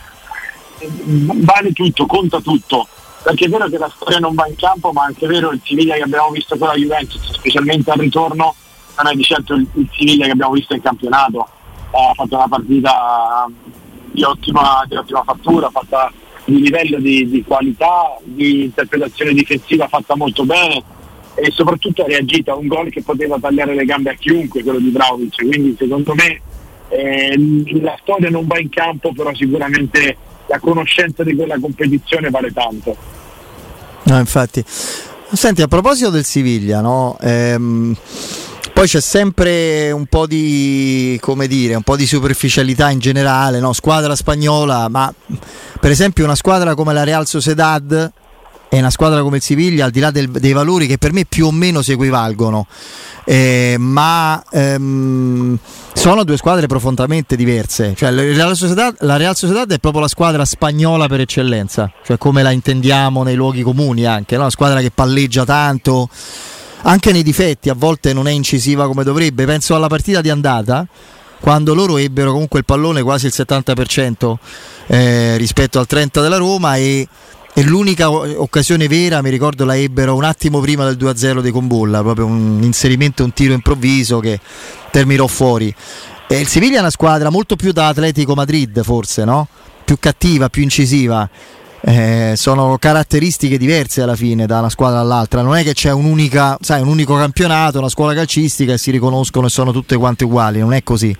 vale 1.06 1.74
tutto, 1.74 2.08
conta 2.08 2.40
tutto, 2.40 2.88
perché 3.22 3.46
è 3.46 3.50
vero 3.50 3.68
che 3.70 3.78
la 3.78 3.92
storia 3.94 4.18
non 4.18 4.34
va 4.34 4.48
in 4.48 4.56
campo, 4.56 4.92
ma 4.92 5.04
anche 5.04 5.28
vero 5.28 5.52
il 5.52 5.62
Siviglia 5.64 5.94
che 5.94 6.02
abbiamo 6.02 6.32
visto 6.32 6.58
con 6.58 6.70
la 6.70 6.74
Juventus, 6.74 7.34
specialmente 7.34 7.92
al 7.92 8.00
ritorno, 8.00 8.56
non 8.98 9.12
è 9.12 9.16
di 9.16 9.24
certo 9.24 9.54
il, 9.56 9.68
il 9.74 9.90
Siviglia 9.92 10.26
che 10.26 10.32
abbiamo 10.32 10.54
visto 10.54 10.74
in 10.74 10.82
campionato, 10.82 11.48
ha 11.92 12.14
fatto 12.14 12.36
una 12.36 12.48
partita 12.48 13.50
di 14.12 14.24
ottima, 14.24 14.84
di 14.88 14.96
ottima 14.96 15.24
fattura, 15.24 15.70
fatta 15.70 16.12
di 16.46 16.62
livello 16.62 17.00
di, 17.00 17.30
di, 17.30 17.44
qualità, 17.44 18.18
di 18.24 18.66
interpretazione 18.66 19.34
difensiva 19.34 19.88
fatta 19.88 20.16
molto 20.16 20.44
bene 20.44 20.84
e 21.36 21.50
soprattutto 21.52 22.04
ha 22.04 22.08
reagito 22.08 22.52
a 22.52 22.56
un 22.56 22.68
gol 22.68 22.92
che 22.92 23.02
poteva 23.02 23.38
tagliare 23.40 23.74
le 23.74 23.86
gambe 23.86 24.12
a 24.12 24.14
chiunque, 24.14 24.62
quello 24.62 24.80
di 24.80 24.90
Brauvic, 24.90 25.36
quindi 25.36 25.76
secondo 25.78 26.14
me 26.14 26.42
eh, 26.90 27.36
la 27.82 27.98
storia 28.02 28.30
non 28.30 28.46
va 28.46 28.60
in 28.60 28.70
campo, 28.70 29.14
però 29.14 29.34
sicuramente 29.34 30.18
la 30.48 30.60
conoscenza 30.60 31.24
di 31.24 31.34
quella 31.36 31.58
competizione 31.60 32.30
vale 32.30 32.52
tanto. 32.52 32.96
No, 34.04 34.20
infatti. 34.20 34.64
Senti, 34.66 35.64
a 35.64 35.68
proposito 35.68 36.12
del 36.12 36.26
Siviglia, 36.26 36.82
no? 36.82 37.18
Ehm 37.22 37.98
poi 38.74 38.88
c'è 38.88 39.00
sempre 39.00 39.92
un 39.92 40.08
po' 40.08 40.26
di, 40.26 41.18
come 41.22 41.48
dire, 41.48 41.76
un 41.76 41.84
po' 41.84 41.96
di 41.96 42.08
superficialità 42.08 42.90
in 42.90 43.00
generale, 43.00 43.60
no? 43.60 43.72
squadra 43.72 44.16
spagnola, 44.16 44.90
ma 44.90 45.14
per 45.80 45.92
esempio 45.92 46.24
una 46.24 46.36
squadra 46.36 46.74
come 46.74 46.92
la 46.92 47.04
Real 47.04 47.28
Sociedad 47.28 48.12
e 48.70 48.80
una 48.80 48.90
squadra 48.90 49.22
come 49.22 49.38
il 49.38 49.44
Siviglia, 49.44 49.86
al 49.86 49.92
di 49.92 50.00
là 50.00 50.10
del, 50.10 50.32
dei 50.32 50.52
valori 50.52 50.88
che 50.88 50.98
per 50.98 51.14
me 51.14 51.26
più 51.26 51.46
o 51.46 51.52
meno 51.52 51.84
si 51.84 51.92
equivalgono, 51.92 52.66
eh, 53.26 53.76
ma 53.78 54.44
ehm, 54.52 55.60
sono 55.94 56.24
due 56.24 56.38
squadre 56.38 56.66
profondamente 56.66 57.36
diverse. 57.36 57.94
Cioè, 57.96 58.10
la, 58.10 58.24
Real 58.24 58.56
Sociedad, 58.56 58.96
la 59.02 59.18
Real 59.18 59.36
Sociedad 59.36 59.72
è 59.72 59.78
proprio 59.78 60.02
la 60.02 60.08
squadra 60.08 60.44
spagnola 60.46 61.06
per 61.06 61.20
eccellenza, 61.20 61.92
cioè 62.04 62.18
come 62.18 62.42
la 62.42 62.50
intendiamo 62.50 63.22
nei 63.22 63.36
luoghi 63.36 63.62
comuni 63.62 64.06
anche, 64.06 64.34
no? 64.34 64.42
una 64.42 64.50
squadra 64.50 64.82
che 64.82 64.90
palleggia 64.90 65.46
tanto 65.46 66.10
anche 66.84 67.12
nei 67.12 67.24
difetti 67.24 67.70
a 67.70 67.74
volte 67.74 68.14
non 68.14 68.28
è 68.28 68.32
incisiva 68.32 68.88
come 68.88 69.04
dovrebbe. 69.04 69.46
Penso 69.46 69.76
alla 69.76 69.88
partita 69.88 70.22
di 70.22 70.30
andata, 70.30 70.86
quando 71.40 71.74
loro 71.74 71.98
ebbero 71.98 72.32
comunque 72.32 72.60
il 72.60 72.66
pallone 72.66 73.02
quasi 73.02 73.28
il 73.28 73.34
70% 73.36 74.36
eh, 74.88 75.38
rispetto 75.38 75.80
al 75.80 75.88
30% 75.90 76.22
della 76.22 76.38
Roma 76.38 76.76
e, 76.78 77.08
e, 77.54 77.64
l'unica 77.64 78.10
occasione 78.10 78.88
vera, 78.88 79.22
mi 79.22 79.30
ricordo, 79.30 79.66
la 79.66 79.76
ebbero 79.76 80.16
un 80.16 80.24
attimo 80.24 80.60
prima 80.60 80.86
del 80.86 80.98
2-0 80.98 81.42
di 81.42 81.52
Combolla, 81.52 82.02
proprio 82.02 82.26
un 82.26 82.60
inserimento, 82.64 83.24
un 83.24 83.34
tiro 83.34 83.54
improvviso 83.54 84.20
che 84.20 84.40
terminò 84.92 85.28
fuori. 85.28 85.74
E 86.28 86.40
il 86.40 86.48
Siviglia 86.48 86.78
è 86.78 86.80
una 86.80 86.90
squadra 86.90 87.30
molto 87.30 87.56
più 87.56 87.72
da 87.72 87.90
Atletico 87.90 88.34
Madrid, 88.34 88.82
forse, 88.84 89.24
no? 89.24 89.48
Più 89.86 89.98
cattiva, 90.00 90.50
più 90.50 90.64
incisiva 90.64 91.30
eh, 91.86 92.34
sono 92.38 92.78
caratteristiche 92.78 93.58
diverse 93.58 94.02
alla 94.02 94.16
fine 94.16 94.46
da 94.46 94.60
una 94.60 94.70
squadra 94.70 95.00
all'altra. 95.00 95.42
Non 95.42 95.56
è 95.56 95.64
che 95.64 95.74
c'è 95.74 95.92
un'unica, 95.92 96.58
sai, 96.62 96.82
un 96.82 96.88
unico 96.88 97.16
campionato, 97.16 97.80
una 97.80 97.90
scuola 97.90 98.14
calcistica 98.14 98.74
e 98.74 98.78
si 98.78 98.90
riconoscono 98.92 99.48
e 99.48 99.50
sono 99.50 99.72
tutte 99.74 99.98
quante 99.98 100.24
uguali, 100.24 100.60
non 100.60 100.74
è 100.74 100.82
così. 100.82 101.16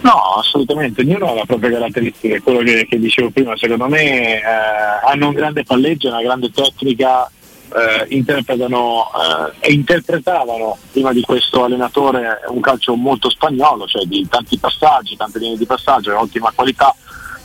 No, 0.00 0.14
assolutamente, 0.38 1.02
ognuno 1.02 1.30
ha 1.30 1.34
la 1.34 1.44
propria 1.44 1.70
caratteristica, 1.70 2.40
quello 2.40 2.60
che, 2.60 2.86
che 2.88 2.98
dicevo 2.98 3.30
prima, 3.30 3.56
secondo 3.56 3.86
me 3.86 4.40
eh, 4.40 4.42
hanno 5.04 5.28
un 5.28 5.34
grande 5.34 5.62
palleggio, 5.62 6.08
una 6.08 6.22
grande 6.22 6.50
tecnica, 6.50 7.30
eh, 7.74 8.06
interpretano 8.08 9.10
eh, 9.60 9.68
e 9.68 9.72
interpretavano 9.72 10.76
prima 10.90 11.12
di 11.12 11.20
questo 11.20 11.64
allenatore 11.64 12.40
un 12.48 12.60
calcio 12.60 12.94
molto 12.96 13.30
spagnolo, 13.30 13.86
cioè 13.86 14.04
di 14.04 14.26
tanti 14.28 14.58
passaggi, 14.58 15.16
tante 15.16 15.38
linee 15.38 15.56
di 15.56 15.66
passaggio, 15.66 16.18
ottima 16.18 16.50
qualità, 16.52 16.94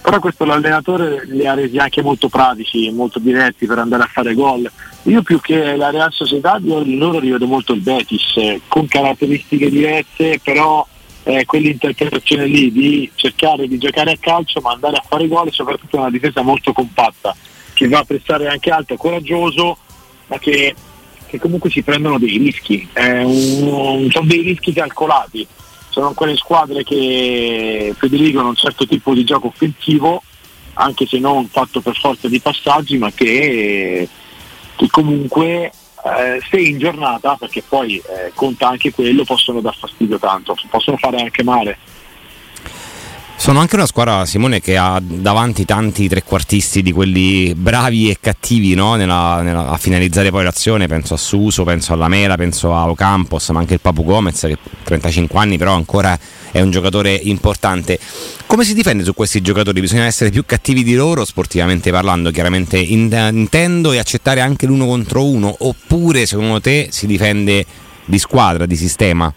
però 0.08 0.22
questo 0.22 0.46
l'allenatore 0.46 1.26
li 1.26 1.46
ha 1.46 1.54
resi 1.54 1.78
anche 1.80 2.02
molto 2.02 2.30
pratici, 2.30 2.90
molto 2.92 3.20
diretti 3.20 3.66
per 3.66 3.80
andare 3.80 4.04
a 4.04 4.10
fare 4.10 4.34
gol. 4.36 4.72
Io 5.04 5.22
più 5.22 5.42
che 5.42 5.76
la 5.76 5.90
Real 5.90 6.14
Sociedad, 6.14 6.64
io 6.64 6.82
loro 6.86 7.20
rivedo 7.20 7.46
molto 7.46 7.74
il 7.74 7.82
Betis, 7.82 8.38
eh, 8.38 8.62
con 8.70 8.88
caratteristiche 8.88 9.70
diverse, 9.70 10.40
però 10.42 10.88
eh, 11.24 11.44
quell'interpretazione 11.44 12.46
lì 12.46 12.72
di 12.72 13.12
cercare 13.16 13.68
di 13.68 13.78
giocare 13.78 14.14
a 14.14 14.18
calcio 14.18 14.62
ma 14.62 14.72
andare 14.72 14.96
a 14.96 15.04
fare 15.06 15.28
gol 15.28 15.48
e 15.48 15.52
soprattutto 15.52 15.98
una 15.98 16.10
difesa 16.10 16.42
molto 16.42 16.72
compatta 16.72 17.36
che 17.74 17.90
va 17.90 18.00
a 18.00 18.06
prestare 18.06 18.48
anche 18.48 18.70
alto, 18.70 18.96
coraggioso 18.96 19.78
ma 20.28 20.38
che, 20.38 20.74
che 21.26 21.38
comunque 21.38 21.70
si 21.70 21.82
prendono 21.82 22.18
dei 22.18 22.38
rischi, 22.38 22.88
eh, 22.94 23.26
un, 23.26 24.08
sono 24.10 24.26
dei 24.26 24.40
rischi 24.40 24.72
calcolati, 24.72 25.46
sono 25.98 26.13
quelle 26.13 26.36
squadre 26.36 26.84
che 26.84 27.96
prediligono 27.98 28.50
un 28.50 28.56
certo 28.56 28.86
tipo 28.86 29.16
di 29.16 29.24
gioco 29.24 29.48
offensivo 29.48 30.22
anche 30.74 31.08
se 31.08 31.18
non 31.18 31.48
fatto 31.48 31.82
per 31.82 31.96
forza 31.96 32.27
di 32.27 32.39
passaggi 32.39 33.00
ma 33.00 33.12
che, 33.12 34.08
che 34.75 34.88
comunque 34.92 35.72
eh, 36.06 36.39
se 36.50 36.60
in 36.60 36.77
giornata, 36.77 37.36
perché 37.36 37.63
poi 37.68 37.98
eh, 37.98 38.32
conta 38.36 38.68
anche 38.70 38.94
quello, 38.94 39.24
possono 39.24 39.60
dar 39.60 39.75
fastidio 39.75 40.20
tanto, 40.20 40.56
possono 40.70 40.98
fare 40.98 41.18
anche 41.18 41.44
male. 41.44 41.77
Sono 43.39 43.60
anche 43.60 43.75
una 43.75 43.86
squadra, 43.86 44.25
Simone, 44.25 44.60
che 44.60 44.77
ha 44.77 45.00
davanti 45.01 45.63
tanti 45.63 46.10
trequartisti 46.10 46.82
di 46.82 46.91
quelli 46.91 47.53
bravi 47.56 48.10
e 48.10 48.17
cattivi 48.20 48.74
no? 48.74 48.96
nella, 48.96 49.41
nella, 49.41 49.70
a 49.70 49.77
finalizzare 49.77 50.32
poi 50.32 50.44
l'azione. 50.44 50.88
Penso 50.88 51.13
a 51.13 51.17
Suso, 51.17 51.63
penso 51.63 51.94
alla 51.94 52.08
Mela, 52.08 52.36
penso 52.36 52.75
a 52.75 52.89
Ocampos, 52.89 53.48
ma 53.50 53.60
anche 53.60 53.75
il 53.75 53.79
Papu 53.79 54.03
Gomez 54.03 54.39
che 54.41 54.53
ha 54.53 54.58
35 54.84 55.39
anni, 55.39 55.58
però 55.58 55.75
ancora 55.75 56.20
è 56.51 56.60
un 56.60 56.72
giocatore 56.72 57.13
importante. 57.13 58.00
Come 58.48 58.65
si 58.65 58.74
difende 58.74 59.03
su 59.03 59.13
questi 59.13 59.39
giocatori? 59.39 59.79
Bisogna 59.79 60.06
essere 60.06 60.32
più 60.32 60.44
cattivi 60.46 60.84
di 60.84 60.96
loro, 60.96 61.24
sportivamente 61.24 61.91
parlando, 61.91 62.32
chiaramente 62.32 62.77
intendo, 62.77 63.91
e 63.91 64.00
accettare 64.00 64.41
anche 64.41 64.65
l'uno 64.65 64.88
contro 64.88 65.24
uno, 65.24 65.56
oppure 65.60 66.25
secondo 66.25 66.60
te 66.60 66.88
si 66.91 67.06
difende 67.06 67.65
di 68.03 68.20
squadra, 68.20 68.65
di 68.65 68.75
sistema? 68.75 69.32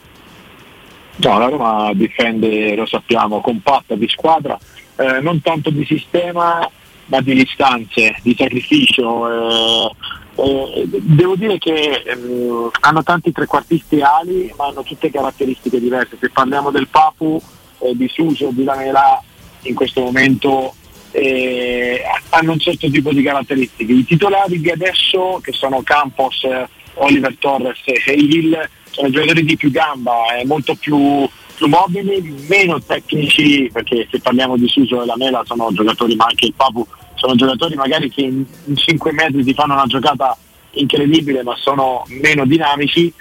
No, 1.22 1.38
la 1.38 1.48
Roma 1.48 1.92
difende, 1.92 2.74
lo 2.74 2.86
sappiamo, 2.86 3.40
compatta 3.40 3.94
di 3.94 4.08
squadra, 4.08 4.58
eh, 4.96 5.20
non 5.20 5.42
tanto 5.42 5.68
di 5.68 5.84
sistema, 5.84 6.66
ma 7.06 7.20
di 7.20 7.34
distanze, 7.34 8.16
di 8.22 8.34
sacrificio. 8.38 9.28
Eh, 9.28 9.94
eh, 10.36 10.88
devo 10.88 11.36
dire 11.36 11.58
che 11.58 12.02
ehm, 12.06 12.70
hanno 12.80 13.02
tanti 13.02 13.32
trequartisti 13.32 14.00
ali, 14.00 14.50
ma 14.56 14.68
hanno 14.68 14.82
tutte 14.82 15.10
caratteristiche 15.10 15.78
diverse. 15.78 16.16
Se 16.18 16.30
parliamo 16.30 16.70
del 16.70 16.88
Papu, 16.88 17.40
eh, 17.80 17.92
di 17.94 18.08
Suso, 18.08 18.48
di 18.52 18.64
Lamela, 18.64 19.22
in 19.62 19.74
questo 19.74 20.00
momento 20.00 20.74
eh, 21.10 22.00
hanno 22.30 22.52
un 22.52 22.58
certo 22.58 22.88
tipo 22.88 23.12
di 23.12 23.22
caratteristiche. 23.22 23.92
I 23.92 24.06
titolari 24.06 24.58
di 24.58 24.70
adesso, 24.70 25.38
che 25.42 25.52
sono 25.52 25.82
Campos, 25.82 26.46
Oliver 26.94 27.36
Torres 27.38 27.80
e 27.84 28.12
Hill, 28.12 28.68
sono 28.90 29.10
giocatori 29.10 29.44
di 29.44 29.56
più 29.56 29.70
gamba, 29.70 30.36
eh, 30.36 30.44
molto 30.44 30.74
più, 30.74 31.28
più, 31.54 31.66
mobili, 31.66 32.44
meno 32.48 32.80
tecnici, 32.80 33.70
perché 33.72 34.06
se 34.10 34.20
parliamo 34.20 34.56
di 34.56 34.68
Suso 34.68 35.02
e 35.02 35.06
la 35.06 35.16
Mela 35.16 35.42
sono 35.44 35.68
giocatori, 35.72 36.14
ma 36.16 36.26
anche 36.26 36.46
il 36.46 36.54
Papu, 36.54 36.86
sono 37.14 37.34
giocatori 37.34 37.74
magari 37.74 38.10
che 38.10 38.22
in, 38.22 38.44
in 38.64 38.76
5 38.76 39.12
metri 39.12 39.44
ti 39.44 39.54
fanno 39.54 39.74
una 39.74 39.86
giocata 39.86 40.36
incredibile, 40.72 41.42
ma 41.42 41.54
sono 41.56 42.04
meno 42.20 42.44
dinamici. 42.46 43.12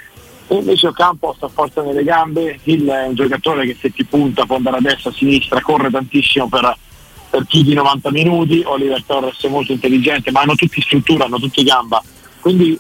E 0.52 0.56
invece 0.56 0.88
Ocampo 0.88 1.34
sta 1.38 1.48
forza 1.48 1.84
nelle 1.84 2.04
gambe, 2.04 2.60
Hill 2.64 2.90
è 2.90 3.06
un 3.06 3.14
giocatore 3.14 3.68
che 3.68 3.78
se 3.80 3.92
ti 3.92 4.04
punta 4.04 4.46
può 4.46 4.56
andare 4.56 4.78
a 4.78 4.82
destra, 4.82 5.12
a 5.12 5.14
sinistra, 5.14 5.62
corre 5.62 5.92
tantissimo 5.92 6.48
per, 6.48 6.76
per 7.30 7.44
più 7.44 7.62
di 7.62 7.76
90 7.76 8.10
minuti, 8.10 8.64
Oliver 8.66 9.04
Torres 9.04 9.40
è 9.42 9.48
molto 9.48 9.74
intelligente, 9.74 10.32
ma 10.32 10.42
hanno 10.42 10.56
tutti 10.56 10.82
struttura, 10.82 11.26
hanno 11.26 11.40
tutti 11.40 11.62
gamba. 11.64 12.02
Quindi 12.40 12.80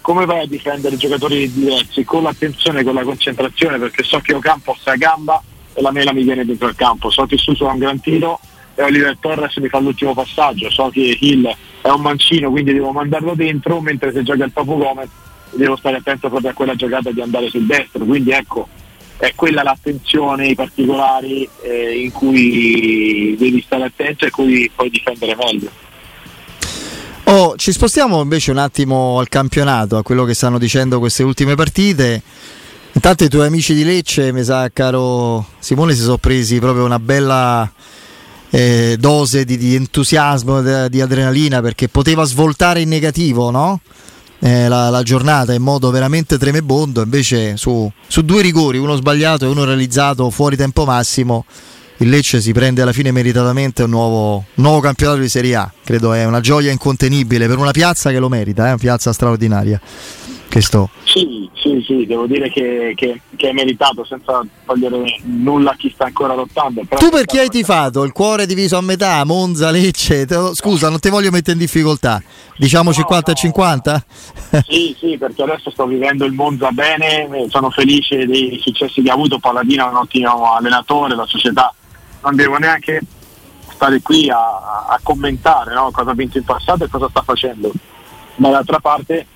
come 0.00 0.24
vai 0.24 0.40
a 0.40 0.46
difendere 0.46 0.96
giocatori 0.96 1.50
diversi? 1.52 2.04
Con 2.04 2.22
l'attenzione, 2.22 2.82
con 2.82 2.94
la 2.94 3.02
concentrazione, 3.02 3.78
perché 3.78 4.02
so 4.02 4.18
che 4.20 4.34
Ocampo 4.34 4.76
sta 4.78 4.92
a 4.92 4.96
gamba 4.96 5.42
e 5.72 5.82
la 5.82 5.92
mela 5.92 6.12
mi 6.12 6.22
viene 6.22 6.44
dentro 6.44 6.68
il 6.68 6.74
campo, 6.74 7.10
so 7.10 7.26
che 7.26 7.36
Suso 7.36 7.68
ha 7.68 7.72
un 7.72 7.78
gran 7.78 8.00
tiro 8.00 8.40
e 8.74 8.82
Oliver 8.82 9.16
Torres 9.18 9.56
mi 9.56 9.68
fa 9.68 9.78
l'ultimo 9.78 10.14
passaggio, 10.14 10.70
so 10.70 10.88
che 10.88 11.16
Hill 11.20 11.54
è 11.82 11.88
un 11.88 12.00
mancino 12.00 12.50
quindi 12.50 12.72
devo 12.72 12.92
mandarlo 12.92 13.34
dentro, 13.34 13.80
mentre 13.80 14.12
se 14.12 14.22
gioca 14.22 14.44
il 14.44 14.52
Papu 14.52 14.76
Gomez 14.76 15.08
devo 15.52 15.76
stare 15.76 15.96
attento 15.96 16.28
proprio 16.28 16.50
a 16.50 16.54
quella 16.54 16.74
giocata 16.74 17.10
di 17.10 17.20
andare 17.20 17.48
sul 17.48 17.66
destro, 17.66 18.04
quindi 18.04 18.30
ecco 18.30 18.68
è 19.16 19.34
quella 19.34 19.62
l'attenzione, 19.62 20.48
i 20.48 20.54
particolari 20.54 21.46
eh, 21.62 22.00
in 22.00 22.10
cui 22.10 23.36
devi 23.38 23.60
stare 23.60 23.84
attento 23.84 24.24
e 24.24 24.30
cui 24.30 24.70
puoi 24.74 24.88
difendere 24.88 25.36
meglio. 25.36 25.70
Oh, 27.32 27.54
ci 27.56 27.70
spostiamo 27.70 28.20
invece 28.20 28.50
un 28.50 28.58
attimo 28.58 29.20
al 29.20 29.28
campionato, 29.28 29.96
a 29.96 30.02
quello 30.02 30.24
che 30.24 30.34
stanno 30.34 30.58
dicendo 30.58 30.98
queste 30.98 31.22
ultime 31.22 31.54
partite. 31.54 32.20
Intanto 32.90 33.22
i 33.22 33.28
tuoi 33.28 33.46
amici 33.46 33.72
di 33.72 33.84
Lecce, 33.84 34.32
mi 34.32 34.42
sa 34.42 34.68
caro 34.72 35.46
Simone, 35.60 35.94
si 35.94 36.02
sono 36.02 36.18
presi 36.18 36.58
proprio 36.58 36.84
una 36.84 36.98
bella 36.98 37.72
eh, 38.50 38.96
dose 38.98 39.44
di, 39.44 39.56
di 39.56 39.76
entusiasmo, 39.76 40.60
di, 40.60 40.88
di, 40.88 41.00
adrenalina, 41.00 41.60
perché 41.60 41.86
poteva 41.86 42.24
svoltare 42.24 42.80
in 42.80 42.88
negativo 42.88 43.50
no? 43.50 43.78
eh, 44.40 44.66
la, 44.66 44.90
la, 44.90 45.02
giornata 45.04 45.54
in 45.54 45.62
modo 45.62 45.92
veramente 45.92 46.36
tremebondo, 46.36 47.00
invece 47.00 47.56
su, 47.56 47.88
su 48.08 48.22
due 48.22 48.42
rigori, 48.42 48.76
uno 48.76 48.96
sbagliato 48.96 49.44
e 49.44 49.48
uno 49.48 49.62
realizzato 49.62 50.30
fuori 50.30 50.56
tempo 50.56 50.84
massimo, 50.84 51.44
il 52.00 52.08
Lecce 52.08 52.40
si 52.40 52.52
prende 52.52 52.80
alla 52.80 52.92
fine 52.92 53.12
meritatamente 53.12 53.82
un 53.82 53.90
nuovo, 53.90 54.44
nuovo, 54.54 54.80
campionato 54.80 55.20
di 55.20 55.28
Serie 55.28 55.54
A. 55.54 55.70
Credo 55.84 56.14
è 56.14 56.24
una 56.24 56.40
gioia 56.40 56.70
incontenibile 56.70 57.46
per 57.46 57.58
una 57.58 57.72
piazza 57.72 58.10
che 58.10 58.18
lo 58.18 58.30
merita, 58.30 58.62
è 58.62 58.66
eh? 58.66 58.70
una 58.70 58.78
piazza 58.78 59.12
straordinaria. 59.12 59.78
Questo. 60.50 60.88
Sì, 61.04 61.48
sì, 61.54 61.84
sì, 61.86 62.06
devo 62.06 62.26
dire 62.26 62.50
che, 62.50 62.94
che, 62.96 63.20
che, 63.36 63.50
è 63.50 63.52
meritato 63.52 64.04
senza 64.04 64.44
togliere 64.64 65.20
nulla 65.24 65.72
a 65.72 65.76
chi 65.76 65.90
sta 65.94 66.06
ancora 66.06 66.34
lottando. 66.34 66.82
tu 66.88 67.10
per 67.10 67.26
chi 67.26 67.38
hai 67.38 67.48
tifato? 67.48 68.02
Il 68.02 68.12
cuore 68.12 68.46
diviso 68.46 68.78
a 68.78 68.80
metà, 68.80 69.22
Monza, 69.24 69.70
Lecce? 69.70 70.24
Te, 70.24 70.36
scusa, 70.54 70.88
non 70.88 71.00
ti 71.00 71.10
voglio 71.10 71.30
mettere 71.30 71.52
in 71.52 71.58
difficoltà. 71.58 72.20
Diciamo 72.56 72.88
no, 72.88 72.94
50 72.94 73.30
no. 73.30 73.36
50? 73.36 74.04
Sì, 74.66 74.96
sì, 74.98 75.16
perché 75.18 75.42
adesso 75.42 75.70
sto 75.70 75.86
vivendo 75.86 76.24
il 76.24 76.32
Monza 76.32 76.70
bene, 76.70 77.28
sono 77.48 77.70
felice 77.70 78.26
dei 78.26 78.58
successi 78.60 79.02
che 79.02 79.10
ha 79.10 79.14
avuto. 79.14 79.38
Palladino 79.38 79.86
è 79.86 79.90
un 79.90 79.96
ottimo 79.96 80.54
allenatore, 80.54 81.14
la 81.14 81.26
società 81.26 81.72
non 82.22 82.36
devo 82.36 82.56
neanche 82.56 83.00
stare 83.72 84.00
qui 84.02 84.30
a, 84.30 84.86
a 84.88 85.00
commentare 85.02 85.74
no? 85.74 85.90
cosa 85.90 86.10
ha 86.10 86.14
vinto 86.14 86.38
in 86.38 86.44
passato 86.44 86.84
e 86.84 86.88
cosa 86.88 87.08
sta 87.08 87.22
facendo. 87.22 87.72
Ma 88.36 88.50
d'altra 88.50 88.78
parte 88.78 89.26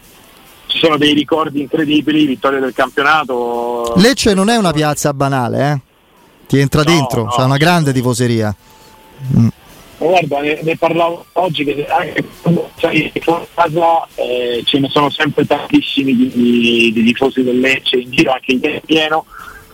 ci 0.67 0.79
sono 0.79 0.97
dei 0.97 1.13
ricordi 1.15 1.61
incredibili, 1.61 2.27
vittoria 2.27 2.61
del 2.61 2.73
campionato. 2.73 3.95
Lecce 3.97 4.35
non 4.35 4.49
è 4.49 4.57
una 4.57 4.73
piazza 4.73 5.13
banale, 5.13 5.71
eh? 5.71 5.81
ti 6.47 6.59
entra 6.59 6.83
no, 6.83 6.91
dentro, 6.91 7.25
no, 7.25 7.31
c'è 7.31 7.43
una 7.43 7.57
grande 7.57 7.93
tifoseria. 7.93 8.55
Mm. 9.37 9.49
Guarda, 9.97 10.41
ne, 10.41 10.61
ne, 10.63 10.77
parlavo 10.77 11.25
oggi 11.35 11.65
che 11.65 11.87
anche 11.87 12.29
sei 12.77 13.13
fuori 13.23 13.47
casa 13.55 14.07
eh, 14.17 14.63
ce 14.67 14.79
ne 14.81 14.89
sono 14.91 15.09
sempre 15.09 15.47
tantissimi 15.47 16.15
di, 16.15 16.29
di, 16.31 16.93
di 16.93 17.05
tifosi 17.05 17.43
del 17.43 17.59
Lecce 17.59 17.97
in 17.97 18.11
giro, 18.11 18.33
anche 18.33 18.53
in 18.53 18.81
pieno 18.85 19.25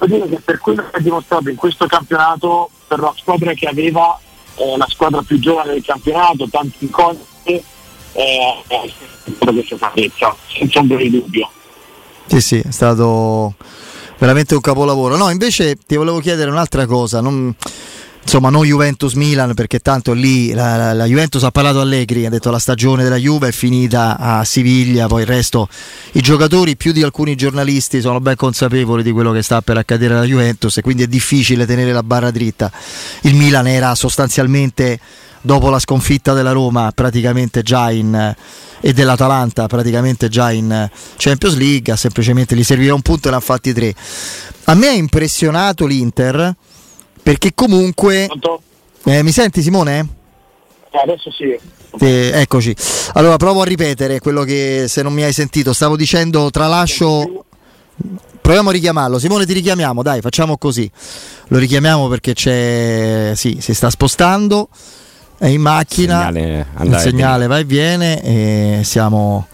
devo 0.06 0.26
dire 0.26 0.36
che 0.36 0.42
per 0.42 0.58
quello 0.58 0.82
che 0.88 0.96
ha 0.96 1.00
dimostrato 1.00 1.48
in 1.48 1.56
questo 1.56 1.86
campionato, 1.86 2.70
per 2.90 2.98
la 2.98 3.14
squadra 3.16 3.52
che 3.52 3.66
aveva, 3.66 4.18
eh, 4.56 4.76
la 4.76 4.86
squadra 4.88 5.22
più 5.22 5.38
giovane 5.38 5.74
del 5.74 5.84
campionato, 5.84 6.48
tanti 6.50 6.78
incontri, 6.80 7.62
eh, 8.12 8.62
è 8.66 8.92
questa 9.38 9.78
salvezza, 9.78 10.34
senza 10.48 10.80
ombra 10.80 10.96
di 10.96 11.10
dubbio. 11.10 11.48
Sì, 12.26 12.40
sì, 12.40 12.58
è 12.58 12.70
stato 12.72 13.54
veramente 14.18 14.54
un 14.54 14.60
capolavoro. 14.60 15.16
No, 15.16 15.30
invece 15.30 15.76
ti 15.76 15.94
volevo 15.94 16.18
chiedere 16.18 16.50
un'altra 16.50 16.84
cosa. 16.86 17.20
Non 17.20 17.54
insomma 18.22 18.50
non 18.50 18.64
Juventus-Milan 18.64 19.54
perché 19.54 19.80
tanto 19.80 20.12
lì 20.12 20.52
la, 20.52 20.76
la, 20.76 20.92
la, 20.92 21.04
Juventus 21.04 21.42
ha 21.42 21.50
parlato 21.50 21.80
Allegri, 21.80 22.26
ha 22.26 22.30
detto 22.30 22.50
la 22.50 22.58
stagione 22.58 23.02
della 23.02 23.16
Juve 23.16 23.48
è 23.48 23.52
finita 23.52 24.18
a 24.18 24.44
Siviglia, 24.44 25.06
poi 25.06 25.22
il 25.22 25.26
resto 25.26 25.68
i 26.12 26.20
giocatori 26.20 26.76
più 26.76 26.92
di 26.92 27.02
alcuni 27.02 27.34
giornalisti 27.34 28.00
sono 28.00 28.20
ben 28.20 28.36
consapevoli 28.36 29.02
di 29.02 29.12
quello 29.12 29.32
che 29.32 29.42
sta 29.42 29.62
per 29.62 29.76
accadere 29.76 30.14
alla 30.14 30.24
Juventus 30.24 30.76
e 30.76 30.82
quindi 30.82 31.04
è 31.04 31.06
difficile 31.06 31.66
tenere 31.66 31.92
la 31.92 32.02
barra 32.02 32.30
dritta. 32.30 32.70
Il 33.22 33.34
Milan 33.34 33.66
era 33.66 33.94
sostanzialmente 33.94 34.98
dopo 35.42 35.70
la 35.70 35.78
sconfitta 35.78 36.34
della 36.34 36.52
Roma 36.52 36.92
praticamente 36.94 37.62
già 37.62 37.90
in 37.90 38.34
e 38.82 38.92
dell'Atalanta 38.94 39.66
praticamente 39.66 40.28
già 40.28 40.50
in 40.50 40.88
Champions 41.16 41.56
League, 41.56 41.94
semplicemente 41.96 42.56
gli 42.56 42.64
serviva 42.64 42.94
un 42.94 43.02
punto 43.02 43.28
e 43.28 43.30
ne 43.30 43.36
ha 43.36 43.40
fatti 43.40 43.72
tre. 43.72 43.94
A 44.64 44.74
me 44.74 44.88
ha 44.88 44.92
impressionato 44.92 45.86
l'Inter 45.86 46.54
perché 47.22 47.52
comunque... 47.54 48.28
Eh, 49.04 49.22
mi 49.22 49.32
senti 49.32 49.62
Simone? 49.62 50.06
Adesso 50.90 51.30
sì. 51.30 51.58
Eh, 51.98 52.30
eccoci. 52.34 52.74
Allora 53.14 53.36
provo 53.36 53.62
a 53.62 53.64
ripetere 53.64 54.20
quello 54.20 54.42
che 54.42 54.86
se 54.88 55.02
non 55.02 55.12
mi 55.12 55.22
hai 55.22 55.32
sentito. 55.32 55.72
Stavo 55.72 55.96
dicendo 55.96 56.50
tralascio. 56.50 57.44
Proviamo 58.40 58.70
a 58.70 58.72
richiamarlo. 58.72 59.18
Simone, 59.18 59.46
ti 59.46 59.52
richiamiamo, 59.52 60.02
dai, 60.02 60.20
facciamo 60.20 60.58
così. 60.58 60.90
Lo 61.48 61.58
richiamiamo 61.58 62.08
perché 62.08 62.34
c'è. 62.34 63.32
Sì, 63.34 63.58
si 63.60 63.74
sta 63.74 63.90
spostando. 63.90 64.68
È 65.38 65.46
in 65.46 65.60
macchina. 65.60 66.28
Il 66.28 66.34
segnale, 66.34 66.66
il 66.82 66.96
segnale 66.98 67.46
va 67.46 67.58
e 67.58 67.64
viene. 67.64 68.22
E 68.22 68.80
siamo 68.84 69.46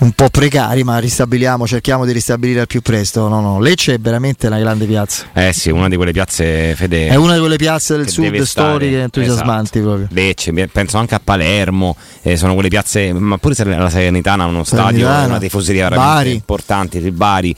un 0.00 0.12
po' 0.12 0.28
precari, 0.28 0.84
ma 0.84 0.98
ristabiliamo, 0.98 1.66
cerchiamo 1.66 2.04
di 2.04 2.12
ristabilire 2.12 2.60
al 2.60 2.66
più 2.66 2.82
presto. 2.82 3.26
No, 3.28 3.40
no, 3.40 3.58
Lecce 3.60 3.94
è 3.94 3.98
veramente 3.98 4.46
una 4.46 4.58
grande 4.58 4.86
piazza. 4.86 5.26
Eh 5.32 5.52
sì, 5.52 5.70
una 5.70 5.88
di 5.88 5.96
quelle 5.96 6.12
piazze 6.12 6.74
fede. 6.76 7.08
È 7.08 7.16
una 7.16 7.34
di 7.34 7.40
quelle 7.40 7.56
piazze 7.56 7.96
del 7.96 8.08
sud 8.08 8.40
storiche 8.42 9.00
entusiasmanti 9.00 9.78
esatto. 9.78 9.96
proprio. 9.96 10.08
Lecce, 10.10 10.52
penso 10.68 10.98
anche 10.98 11.16
a 11.16 11.20
Palermo, 11.22 11.96
eh, 12.22 12.36
sono 12.36 12.54
quelle 12.54 12.68
piazze, 12.68 13.12
ma 13.12 13.38
pure 13.38 13.54
la 13.64 13.90
Salernitana 13.90 14.44
ha 14.44 14.46
uno 14.46 14.62
stadio, 14.62 15.06
una 15.08 15.38
tifoseria 15.38 15.88
veramente 15.88 16.14
Bari. 16.14 16.32
importante, 16.32 16.98
il 16.98 17.12
Bari, 17.12 17.54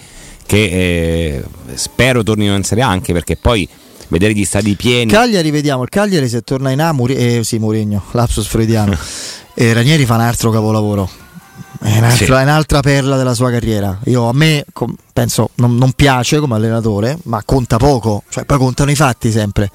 che 0.46 0.64
eh, 0.64 1.44
spero 1.74 2.22
tornino 2.22 2.54
in 2.54 2.64
Serie 2.64 2.84
A 2.84 2.88
anche 2.88 3.12
perché 3.12 3.36
poi 3.36 3.68
vedere 4.08 4.32
gli 4.32 4.44
stadi 4.46 4.74
pieni. 4.76 5.10
Cagliari, 5.10 5.50
vediamo, 5.50 5.82
il 5.82 5.90
Cagliari 5.90 6.28
se 6.28 6.40
torna 6.40 6.70
in 6.70 6.80
A, 6.80 6.92
Muri- 6.92 7.16
eh, 7.16 7.44
sì, 7.44 7.58
Murigno, 7.58 8.02
lapsus 8.12 8.46
freudiano. 8.46 8.96
e 9.52 9.72
Ranieri 9.74 10.06
fa 10.06 10.14
un 10.14 10.22
altro 10.22 10.50
capolavoro 10.50 11.28
è 11.82 11.98
un'altra, 11.98 12.26
sì. 12.26 12.32
è 12.32 12.42
un'altra, 12.42 12.80
perla 12.80 13.16
della 13.16 13.34
sua 13.34 13.50
carriera. 13.50 13.98
Io, 14.04 14.28
a 14.28 14.32
me 14.32 14.64
penso 15.12 15.50
non, 15.56 15.76
non, 15.76 15.92
piace 15.92 16.38
come 16.38 16.54
allenatore, 16.54 17.18
ma 17.24 17.42
conta 17.44 17.78
poco, 17.78 18.22
cioè, 18.28 18.44
poi 18.44 18.58
contano 18.58 18.90
i 18.90 18.94
fatti 18.94 19.30
sempre. 19.30 19.70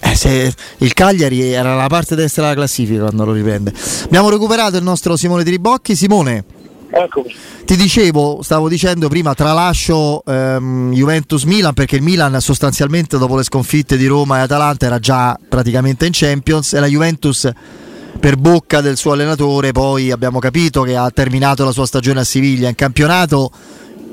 Eh, 0.00 0.52
il 0.78 0.92
Cagliari 0.92 1.50
era 1.50 1.74
la 1.74 1.86
parte 1.86 2.14
destra 2.14 2.42
della 2.42 2.54
classifica 2.54 3.02
quando 3.02 3.24
lo 3.24 3.32
riprende. 3.32 3.72
Abbiamo 4.04 4.28
recuperato 4.28 4.76
il 4.76 4.82
nostro 4.82 5.16
Simone 5.16 5.42
Di 5.42 5.50
Ribocchi. 5.50 5.96
Simone, 5.96 6.44
Eccomi. 6.96 7.34
Ti 7.64 7.76
dicevo, 7.76 8.40
stavo 8.42 8.68
dicendo 8.68 9.08
prima, 9.08 9.34
tralascio 9.34 10.22
ehm, 10.24 10.92
Juventus-Milan 10.92 11.74
perché 11.74 11.96
il 11.96 12.02
Milan 12.02 12.40
sostanzialmente 12.40 13.18
dopo 13.18 13.36
le 13.36 13.42
sconfitte 13.42 13.96
di 13.96 14.06
Roma 14.06 14.38
e 14.38 14.42
Atalanta 14.42 14.86
era 14.86 15.00
già 15.00 15.36
praticamente 15.48 16.06
in 16.06 16.12
Champions 16.12 16.72
e 16.74 16.78
la 16.78 16.86
Juventus 16.86 17.50
per 18.18 18.36
bocca 18.36 18.80
del 18.80 18.96
suo 18.96 19.12
allenatore, 19.12 19.72
poi 19.72 20.10
abbiamo 20.10 20.38
capito 20.38 20.82
che 20.82 20.96
ha 20.96 21.10
terminato 21.10 21.64
la 21.64 21.72
sua 21.72 21.86
stagione 21.86 22.20
a 22.20 22.24
Siviglia 22.24 22.68
in 22.68 22.74
campionato. 22.74 23.50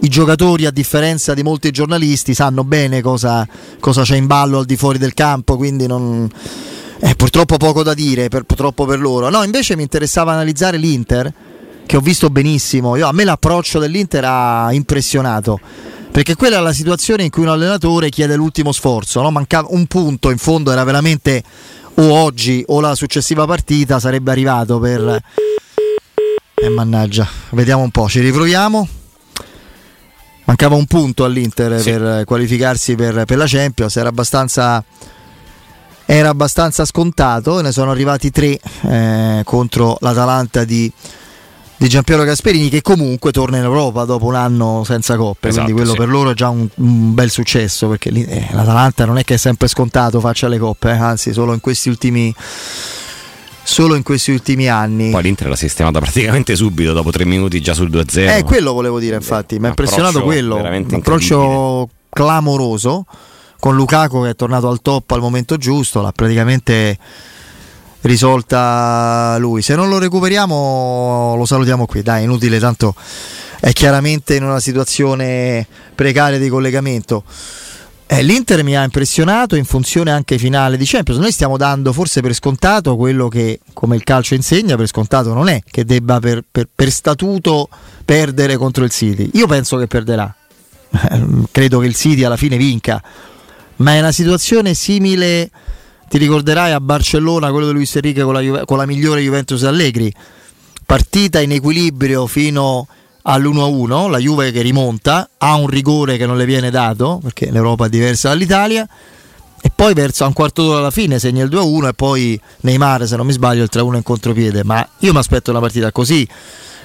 I 0.04 0.08
giocatori, 0.08 0.66
a 0.66 0.72
differenza 0.72 1.34
di 1.34 1.44
molti 1.44 1.72
giornalisti, 1.72 2.34
sanno 2.34 2.64
bene 2.64 3.02
cosa, 3.02 3.48
cosa 3.80 4.02
c'è 4.02 4.16
in 4.16 4.26
ballo 4.26 4.60
al 4.60 4.66
di 4.66 4.76
fuori 4.76 4.98
del 4.98 5.14
campo, 5.14 5.58
quindi 5.58 5.86
non, 5.86 6.30
è 7.00 7.16
purtroppo 7.16 7.58
poco 7.58 7.84
da 7.84 7.94
dire, 7.94 8.28
per, 8.28 8.44
purtroppo 8.44 8.86
per 8.86 9.00
loro. 9.00 9.30
No, 9.30 9.44
invece 9.44 9.76
mi 9.76 9.84
interessava 9.84 10.32
analizzare 10.32 10.78
l'Inter, 10.78 11.34
che 11.86 11.98
ho 11.98 12.02
visto 12.02 12.30
benissimo. 12.30 12.96
Io, 12.96 13.08
a 13.08 13.12
me 13.12 13.24
l'approccio 13.24 13.80
dell'Inter 13.80 14.24
ha 14.26 14.72
impressionato 14.72 15.60
perché 16.12 16.36
quella 16.36 16.58
è 16.58 16.62
la 16.62 16.74
situazione 16.74 17.24
in 17.24 17.30
cui 17.30 17.44
un 17.44 17.50
allenatore 17.50 18.10
chiede 18.10 18.36
l'ultimo 18.36 18.74
sforzo, 18.74 19.22
no? 19.22 19.32
mancava 19.32 19.70
un 19.72 19.86
punto, 19.86 20.30
in 20.30 20.38
fondo 20.38 20.72
era 20.72 20.84
veramente 20.84 21.42
o 21.96 22.14
oggi 22.14 22.64
o 22.68 22.80
la 22.80 22.96
successiva 22.96 23.46
partita 23.46 24.00
sarebbe 24.00 24.32
arrivato 24.32 24.80
per... 24.80 25.22
E 26.54 26.66
eh, 26.66 26.70
mannaggia, 26.70 27.28
vediamo 27.52 27.84
un 27.84 27.92
po', 27.92 28.08
ci 28.08 28.20
riproviamo. 28.20 28.88
Mancava 30.46 30.76
un 30.76 30.86
punto 30.86 31.24
all'Inter 31.24 31.80
sì. 31.80 31.92
per 31.92 32.26
qualificarsi 32.26 32.96
per, 32.96 33.26
per, 33.26 33.38
la 33.38 33.46
Champions, 33.48 33.96
era 33.96 34.10
abbastanza, 34.10 34.84
era 36.06 36.30
abbastanza 36.30 36.84
scontato 36.86 37.62
ne 37.62 37.72
sono 37.72 37.92
arrivati 37.92 38.32
tre 38.32 38.60
eh, 38.82 39.42
contro 39.46 39.98
l'Atalanta 40.02 40.64
di 40.64 40.92
di 41.82 41.90
Giampiero 41.90 42.24
Gasperini 42.24 42.70
che 42.70 42.84
comunque 42.84 43.32
torna 43.32 43.58
in 43.58 43.64
Europa 43.64 44.06
dopo 44.06 44.28
un 44.28 44.36
anno 44.36 44.84
senza 44.86 45.18
coppe, 45.18 45.48
esatto, 45.48 45.64
quindi 45.64 45.82
quello 45.82 45.94
sì. 45.94 45.98
per 45.98 46.10
loro 46.10 46.30
è 46.30 46.34
già 46.36 46.50
un, 46.50 46.68
un 46.76 47.14
bel 47.16 47.32
successo 47.32 47.88
perché 47.88 48.10
eh, 48.10 48.50
l'Atalanta 48.52 49.06
non 49.06 49.18
è 49.18 49.24
che 49.24 49.34
è 49.34 49.38
sempre 49.38 49.68
scontato 49.68 50.20
faccia 50.20 50.48
le 50.48 50.60
coppe, 50.60 50.92
eh, 50.92 50.98
anzi 50.98 51.34
solo 51.34 51.54
in 51.54 51.60
questi 51.60 51.90
ultimi 51.90 52.32
solo 53.64 53.96
in 53.96 54.04
questi 54.04 54.30
ultimi 54.30 54.70
anni. 54.70 55.10
Poi 55.10 55.24
l'Inter 55.24 55.50
l'ha 55.50 55.56
sistemata 55.56 55.98
praticamente 56.00 56.56
subito, 56.56 56.94
dopo 56.94 57.10
tre 57.10 57.26
minuti 57.26 57.60
già 57.62 57.74
sul 57.74 57.90
2-0. 57.90 58.38
Eh, 58.38 58.44
quello 58.44 58.74
volevo 58.74 59.00
dire, 59.00 59.16
infatti, 59.16 59.58
mi 59.58 59.66
ha 59.66 59.70
impressionato 59.70 60.22
quello. 60.22 60.58
Un 60.58 60.86
approccio 60.92 61.90
clamoroso 62.10 63.06
con 63.60 63.76
Lukaku 63.76 64.22
che 64.22 64.30
è 64.30 64.36
tornato 64.36 64.70
al 64.70 64.84
top 64.84 65.10
al 65.12 65.20
momento 65.20 65.58
giusto, 65.58 66.02
l'ha 66.02 66.12
praticamente 66.12 66.98
risolta 68.02 69.38
lui. 69.38 69.62
Se 69.62 69.76
non 69.76 69.90
lo 69.90 69.98
recuperiamo 69.98 71.36
lo 71.36 71.46
salutiamo 71.46 71.86
qui, 71.86 72.02
dai, 72.02 72.24
inutile, 72.24 72.60
tanto 72.60 72.96
è 73.60 73.72
chiaramente 73.74 74.36
in 74.36 74.44
una 74.44 74.60
situazione 74.60 75.66
precaria 75.94 76.40
di 76.40 76.50
collegamento. 76.50 77.24
Eh, 78.08 78.24
L'Inter 78.24 78.62
mi 78.64 78.76
ha 78.76 78.84
impressionato 78.84 79.56
in 79.56 79.64
funzione 79.64 80.12
anche 80.12 80.38
finale 80.38 80.76
di 80.76 80.84
Champions. 80.86 81.22
Noi 81.22 81.32
stiamo 81.32 81.56
dando 81.56 81.94
forse 81.94 82.22
per 82.22 82.34
scontato 82.34 82.98
quello 82.98 83.30
che, 83.30 83.62
come 83.72 83.96
il 83.96 84.04
calcio 84.04 84.34
insegna, 84.34 84.76
per 84.76 84.88
scontato 84.88 85.34
non 85.34 85.48
è 85.48 85.62
che 85.66 85.86
debba 85.86 86.20
per, 86.20 86.44
per, 86.50 86.68
per 86.74 86.92
statuto 86.92 87.70
perdere 88.04 88.58
contro 88.58 88.84
il 88.84 88.90
City. 88.90 89.30
Io 89.36 89.48
penso 89.48 89.78
che 89.78 89.88
perderà. 89.88 90.36
Credo 91.52 91.80
che 91.80 91.86
il 91.86 91.96
City 91.96 92.24
alla 92.24 92.36
fine 92.36 92.58
vinca, 92.58 93.02
ma 93.78 93.94
è 93.94 94.00
una 94.00 94.12
situazione 94.12 94.74
simile 94.74 95.50
ti 96.12 96.18
ricorderai 96.18 96.74
a 96.74 96.82
Barcellona 96.82 97.52
quello 97.52 97.68
di 97.68 97.72
Luis 97.72 97.96
Enrique 97.96 98.24
con 98.24 98.34
la, 98.34 98.42
Juve, 98.42 98.66
con 98.66 98.76
la 98.76 98.86
migliore 98.86 99.22
Juventus 99.22 99.64
Allegri. 99.64 100.14
Partita 100.86 101.40
in 101.40 101.54
equilibrio 101.54 102.28
fino 102.28 102.86
all'1-1 103.22 104.10
la 104.10 104.18
Juve 104.18 104.52
che 104.52 104.62
rimonta 104.62 105.30
ha 105.38 105.56
un 105.56 105.68
rigore 105.68 106.18
che 106.18 106.26
non 106.26 106.36
le 106.36 106.44
viene 106.44 106.70
dato 106.70 107.22
perché 107.24 107.50
l'Europa 107.50 107.86
è 107.86 107.90
diversa 107.90 108.28
dall'Italia 108.28 108.86
e 109.62 109.72
poi 109.74 109.94
verso 109.94 110.26
un 110.26 110.34
quarto 110.34 110.64
d'ora 110.64 110.80
alla 110.80 110.92
fine 110.92 111.18
segna 111.18 111.46
il 111.46 111.50
2-1 111.50 111.88
e 111.88 111.94
poi 111.94 112.42
Neymar 112.60 113.08
se 113.08 113.16
non 113.16 113.26
mi 113.26 113.32
sbaglio 113.32 113.64
il 113.64 113.70
3-1 113.72 113.96
in 113.96 114.04
contropiede. 114.04 114.66
Ma 114.66 114.86
io 115.00 115.14
mi 115.14 115.20
aspetto 115.20 115.50
una 115.50 115.62
partita 115.62 115.94
così 115.94 116.28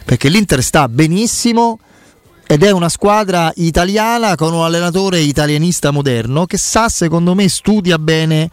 perché 0.04 0.28
l'Inter 0.28 0.62
sta 0.62 0.88
benissimo 0.88 1.80
ed 2.46 2.62
è 2.62 2.70
una 2.70 2.88
squadra 2.88 3.50
italiana 3.56 4.36
con 4.36 4.52
un 4.52 4.62
allenatore 4.62 5.18
italianista 5.18 5.90
moderno 5.90 6.46
che 6.46 6.58
sa 6.58 6.88
secondo 6.88 7.34
me 7.34 7.48
studia 7.48 7.98
bene 7.98 8.50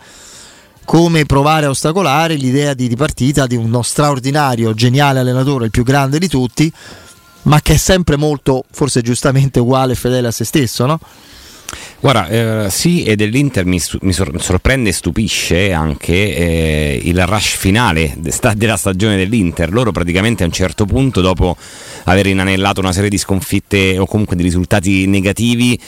come 0.86 1.26
provare 1.26 1.66
a 1.66 1.70
ostacolare 1.70 2.36
l'idea 2.36 2.74
di, 2.74 2.88
di 2.88 2.96
partita 2.96 3.48
di 3.48 3.56
uno 3.56 3.82
straordinario, 3.82 4.74
geniale 4.74 5.20
allenatore, 5.20 5.66
il 5.66 5.72
più 5.72 5.84
grande 5.84 6.20
di 6.20 6.28
tutti, 6.28 6.72
ma 7.44 7.62
che 7.62 7.74
è 7.74 7.78
sempre 7.78 8.16
molto, 8.16 8.64
forse 8.72 9.02
giustamente 9.02 9.60
uguale 9.60 9.94
e 9.94 9.96
fedele 9.96 10.28
a 10.28 10.32
se 10.32 10.46
stesso, 10.46 10.86
no? 10.86 11.00
Guarda, 12.00 12.28
eh, 12.66 12.70
sì, 12.70 13.04
e 13.04 13.16
dell'Inter 13.16 13.66
mi, 13.66 13.82
mi, 14.02 14.12
sorprende 14.12 14.90
e 14.90 14.92
stupisce 14.94 15.72
anche 15.72 16.14
eh, 16.14 17.00
il 17.02 17.26
rush 17.26 17.56
finale 17.56 18.14
della 18.56 18.76
stagione 18.76 19.16
dell'Inter. 19.16 19.72
Loro 19.72 19.92
praticamente 19.92 20.44
a 20.44 20.46
un 20.46 20.52
certo 20.52 20.86
punto, 20.86 21.22
dopo 21.22 21.56
aver 22.04 22.28
inanellato 22.28 22.82
una 22.82 22.92
serie 22.92 23.10
di 23.10 23.18
sconfitte 23.18 23.98
o 23.98 24.06
comunque 24.06 24.36
di 24.36 24.44
risultati 24.44 25.08
negativi, 25.08 25.80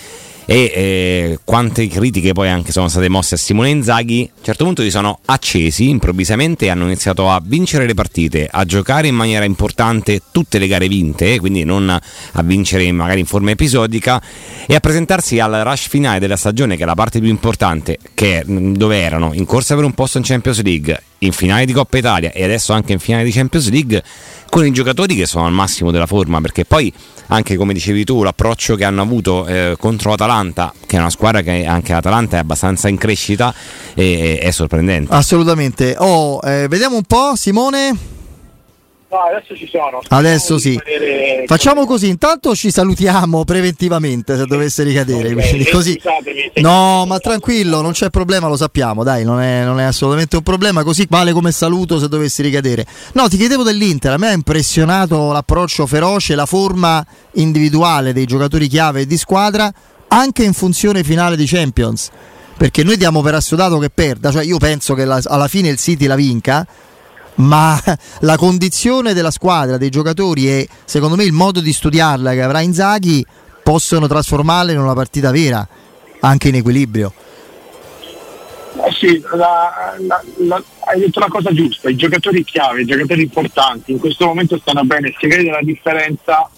e 0.45 0.71
eh, 0.73 1.39
quante 1.43 1.87
critiche 1.87 2.33
poi 2.33 2.49
anche 2.49 2.71
sono 2.71 2.87
state 2.87 3.09
mosse 3.09 3.35
a 3.35 3.37
Simone 3.37 3.69
Inzaghi, 3.69 4.29
a 4.29 4.37
un 4.37 4.43
certo 4.43 4.63
punto 4.63 4.83
si 4.83 4.91
sono 4.91 5.19
accesi 5.25 5.89
improvvisamente 5.89 6.65
e 6.65 6.69
hanno 6.69 6.85
iniziato 6.85 7.29
a 7.29 7.41
vincere 7.43 7.85
le 7.85 7.93
partite, 7.93 8.47
a 8.49 8.63
giocare 8.65 9.07
in 9.07 9.15
maniera 9.15 9.45
importante 9.45 10.21
tutte 10.31 10.59
le 10.59 10.67
gare 10.67 10.87
vinte, 10.87 11.39
quindi 11.39 11.63
non 11.63 11.89
a 11.89 12.43
vincere 12.43 12.91
magari 12.91 13.21
in 13.21 13.25
forma 13.25 13.51
episodica 13.51 14.21
e 14.67 14.75
a 14.75 14.79
presentarsi 14.79 15.39
al 15.39 15.61
rush 15.63 15.87
finale 15.87 16.19
della 16.19 16.37
stagione 16.37 16.77
che 16.77 16.83
è 16.83 16.85
la 16.85 16.95
parte 16.95 17.19
più 17.19 17.29
importante, 17.29 17.97
che, 18.13 18.43
dove 18.45 18.99
erano 18.99 19.33
in 19.33 19.45
corsa 19.45 19.75
per 19.75 19.83
un 19.83 19.93
posto 19.93 20.17
in 20.17 20.23
Champions 20.23 20.61
League, 20.61 21.01
in 21.19 21.31
finale 21.31 21.65
di 21.65 21.73
Coppa 21.73 21.97
Italia 21.97 22.31
e 22.31 22.43
adesso 22.43 22.73
anche 22.73 22.93
in 22.93 22.99
finale 22.99 23.23
di 23.23 23.31
Champions 23.31 23.69
League 23.69 24.03
con 24.49 24.65
i 24.65 24.71
giocatori 24.71 25.15
che 25.15 25.25
sono 25.25 25.45
al 25.45 25.53
massimo 25.53 25.91
della 25.91 26.05
forma 26.05 26.41
perché 26.41 26.65
poi 26.65 26.91
anche 27.27 27.55
come 27.55 27.73
dicevi 27.73 28.03
tu 28.03 28.23
l'approccio 28.23 28.75
che 28.75 28.83
hanno 28.83 29.01
avuto 29.01 29.45
eh, 29.47 29.75
contro 29.79 30.13
Atalanta 30.13 30.73
che 30.85 30.97
è 30.97 30.99
una 30.99 31.09
squadra 31.09 31.41
che 31.41 31.65
anche 31.65 31.93
l'Atalanta 31.93 32.37
è 32.37 32.39
abbastanza 32.39 32.87
in 32.87 32.97
crescita 32.97 33.53
e, 33.93 34.39
è 34.39 34.51
sorprendente. 34.51 35.13
Assolutamente. 35.13 35.95
Oh, 35.97 36.39
eh, 36.43 36.67
vediamo 36.67 36.95
un 36.95 37.03
po' 37.03 37.35
Simone 37.35 38.14
No, 39.07 39.19
adesso 39.19 39.55
ci 39.55 39.67
sono. 39.67 40.01
Adesso 40.07 40.57
sì. 40.57 40.79
Facciamo 41.45 41.85
così, 41.85 42.09
intanto 42.09 42.55
ci 42.55 42.71
salutiamo 42.71 43.43
preventivamente 43.43 44.35
se 44.35 44.45
dovesse 44.45 44.83
ricadere. 44.83 45.31
Okay. 45.33 45.69
Così... 45.69 46.01
No, 46.55 47.05
ma 47.05 47.19
tranquillo, 47.19 47.81
non 47.81 47.91
c'è 47.91 48.09
problema, 48.09 48.47
lo 48.47 48.57
sappiamo, 48.57 49.03
dai, 49.03 49.23
non 49.23 49.41
è, 49.41 49.63
non 49.63 49.79
è, 49.79 49.83
assolutamente 49.83 50.37
un 50.37 50.41
problema, 50.41 50.83
così 50.83 51.05
vale 51.07 51.33
come 51.33 51.51
saluto 51.51 51.99
se 51.99 52.07
dovessi 52.07 52.41
ricadere. 52.41 52.85
No, 53.13 53.27
ti 53.27 53.37
chiedevo 53.37 53.61
dell'Inter, 53.61 54.13
a 54.13 54.17
me 54.17 54.29
ha 54.29 54.33
impressionato 54.33 55.31
l'approccio 55.31 55.85
feroce, 55.85 56.33
la 56.33 56.47
forma 56.47 57.05
individuale 57.33 58.11
dei 58.11 58.25
giocatori 58.25 58.67
chiave 58.67 59.05
di 59.05 59.17
squadra, 59.17 59.71
anche 60.07 60.43
in 60.43 60.53
funzione 60.53 61.03
finale 61.03 61.35
di 61.35 61.45
Champions. 61.45 62.09
Perché 62.57 62.83
noi 62.83 62.95
diamo 62.95 63.21
per 63.21 63.35
assodato 63.35 63.77
che 63.79 63.89
perda, 63.89 64.31
cioè 64.31 64.43
io 64.43 64.57
penso 64.57 64.93
che 64.93 65.03
la, 65.03 65.19
alla 65.25 65.49
fine 65.49 65.67
il 65.67 65.77
City 65.77 66.05
la 66.05 66.15
vinca, 66.15 66.65
ma 67.35 67.79
la 68.21 68.37
condizione 68.37 69.13
della 69.13 69.31
squadra, 69.31 69.77
dei 69.77 69.89
giocatori 69.89 70.49
e 70.49 70.67
secondo 70.85 71.15
me 71.15 71.23
il 71.23 71.33
modo 71.33 71.59
di 71.59 71.73
studiarla 71.73 72.33
che 72.33 72.41
avrà 72.41 72.61
Inzaghi 72.61 73.25
possono 73.63 74.07
trasformarla 74.07 74.71
in 74.71 74.79
una 74.79 74.93
partita 74.93 75.31
vera, 75.31 75.67
anche 76.19 76.49
in 76.49 76.55
equilibrio. 76.55 77.13
Eh 78.85 78.91
sì, 78.91 79.23
la, 79.33 79.95
la, 79.99 80.21
la, 80.47 80.63
hai 80.85 80.99
detto 80.99 81.19
la 81.19 81.27
cosa 81.29 81.51
giusta, 81.51 81.89
i 81.89 81.95
giocatori 81.95 82.43
chiave, 82.43 82.81
i 82.81 82.85
giocatori 82.85 83.21
importanti 83.21 83.91
in 83.91 83.99
questo 83.99 84.25
momento 84.25 84.57
stanno 84.59 84.83
bene, 84.83 85.15
si 85.17 85.27
vede 85.27 85.49
la 85.49 85.61
differenza 85.63 86.49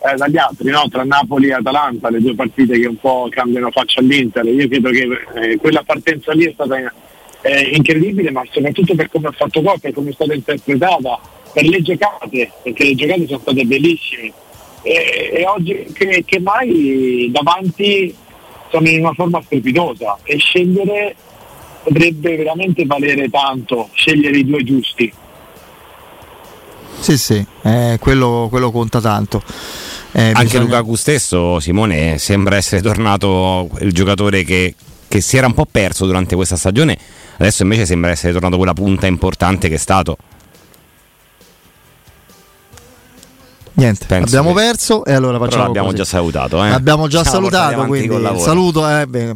eh, 0.00 0.16
dagli 0.16 0.36
altri, 0.36 0.70
no? 0.70 0.88
tra 0.90 1.04
Napoli 1.04 1.48
e 1.48 1.54
Atalanta, 1.54 2.10
le 2.10 2.20
due 2.20 2.34
partite 2.34 2.78
che 2.78 2.86
un 2.86 2.98
po' 2.98 3.28
cambiano 3.30 3.70
faccia 3.70 4.00
all'Inter, 4.00 4.44
io 4.46 4.68
credo 4.68 4.90
che 4.90 5.08
eh, 5.34 5.56
quella 5.58 5.82
partenza 5.84 6.32
lì 6.32 6.44
è 6.44 6.52
stata 6.52 6.76
eh, 7.42 7.70
incredibile, 7.74 8.30
ma 8.30 8.42
soprattutto 8.50 8.94
per 8.94 9.08
come 9.10 9.28
ha 9.28 9.32
fatto 9.32 9.62
gol, 9.62 9.80
per 9.80 9.92
come 9.92 10.10
è 10.10 10.12
stata 10.12 10.34
interpretata, 10.34 11.18
per 11.52 11.64
le 11.64 11.82
giocate, 11.82 12.50
perché 12.62 12.84
le 12.84 12.94
giocate 12.94 13.26
sono 13.26 13.40
state 13.40 13.64
bellissime. 13.64 14.32
E, 14.82 15.30
e 15.34 15.46
oggi 15.46 15.86
che, 15.92 16.22
che, 16.24 16.40
mai 16.40 17.28
davanti 17.30 18.14
sono 18.70 18.88
in 18.88 19.00
una 19.00 19.12
forma 19.12 19.42
strepitosa 19.42 20.18
e 20.22 20.38
scegliere 20.38 21.14
potrebbe 21.82 22.36
veramente 22.36 22.86
valere 22.86 23.28
tanto, 23.28 23.88
scegliere 23.92 24.38
i 24.38 24.44
due 24.44 24.62
giusti. 24.62 25.12
Sì, 26.98 27.16
sì, 27.16 27.44
eh, 27.62 27.96
quello, 27.98 28.48
quello, 28.50 28.70
conta 28.70 29.00
tanto. 29.00 29.42
Eh, 30.12 30.28
Anche 30.28 30.42
bisogna... 30.42 30.64
Lukaku 30.64 30.94
stesso, 30.96 31.60
Simone, 31.60 32.18
sembra 32.18 32.56
essere 32.56 32.82
tornato 32.82 33.70
il 33.80 33.92
giocatore 33.92 34.44
che, 34.44 34.74
che 35.08 35.20
si 35.20 35.36
era 35.36 35.46
un 35.46 35.54
po' 35.54 35.66
perso 35.70 36.04
durante 36.04 36.34
questa 36.34 36.56
stagione 36.56 36.98
Adesso 37.40 37.62
invece 37.62 37.86
sembra 37.86 38.10
essere 38.10 38.34
tornato 38.34 38.58
quella 38.58 38.74
punta 38.74 39.06
importante 39.06 39.70
che 39.70 39.76
è 39.76 39.78
stato. 39.78 40.18
Niente, 43.72 44.04
Penso 44.04 44.26
abbiamo 44.36 44.54
che... 44.54 44.60
perso 44.60 45.06
e 45.06 45.14
allora 45.14 45.38
facciamo. 45.38 45.50
Però 45.50 45.64
l'abbiamo 45.64 45.86
così. 45.86 45.98
già 45.98 46.04
salutato. 46.04 46.62
Eh? 46.62 46.68
Abbiamo 46.68 47.08
già 47.08 47.24
Stiamo 47.24 47.48
salutato, 47.48 47.86
quindi 47.86 48.40
saluto. 48.40 48.86
Eh, 48.86 49.34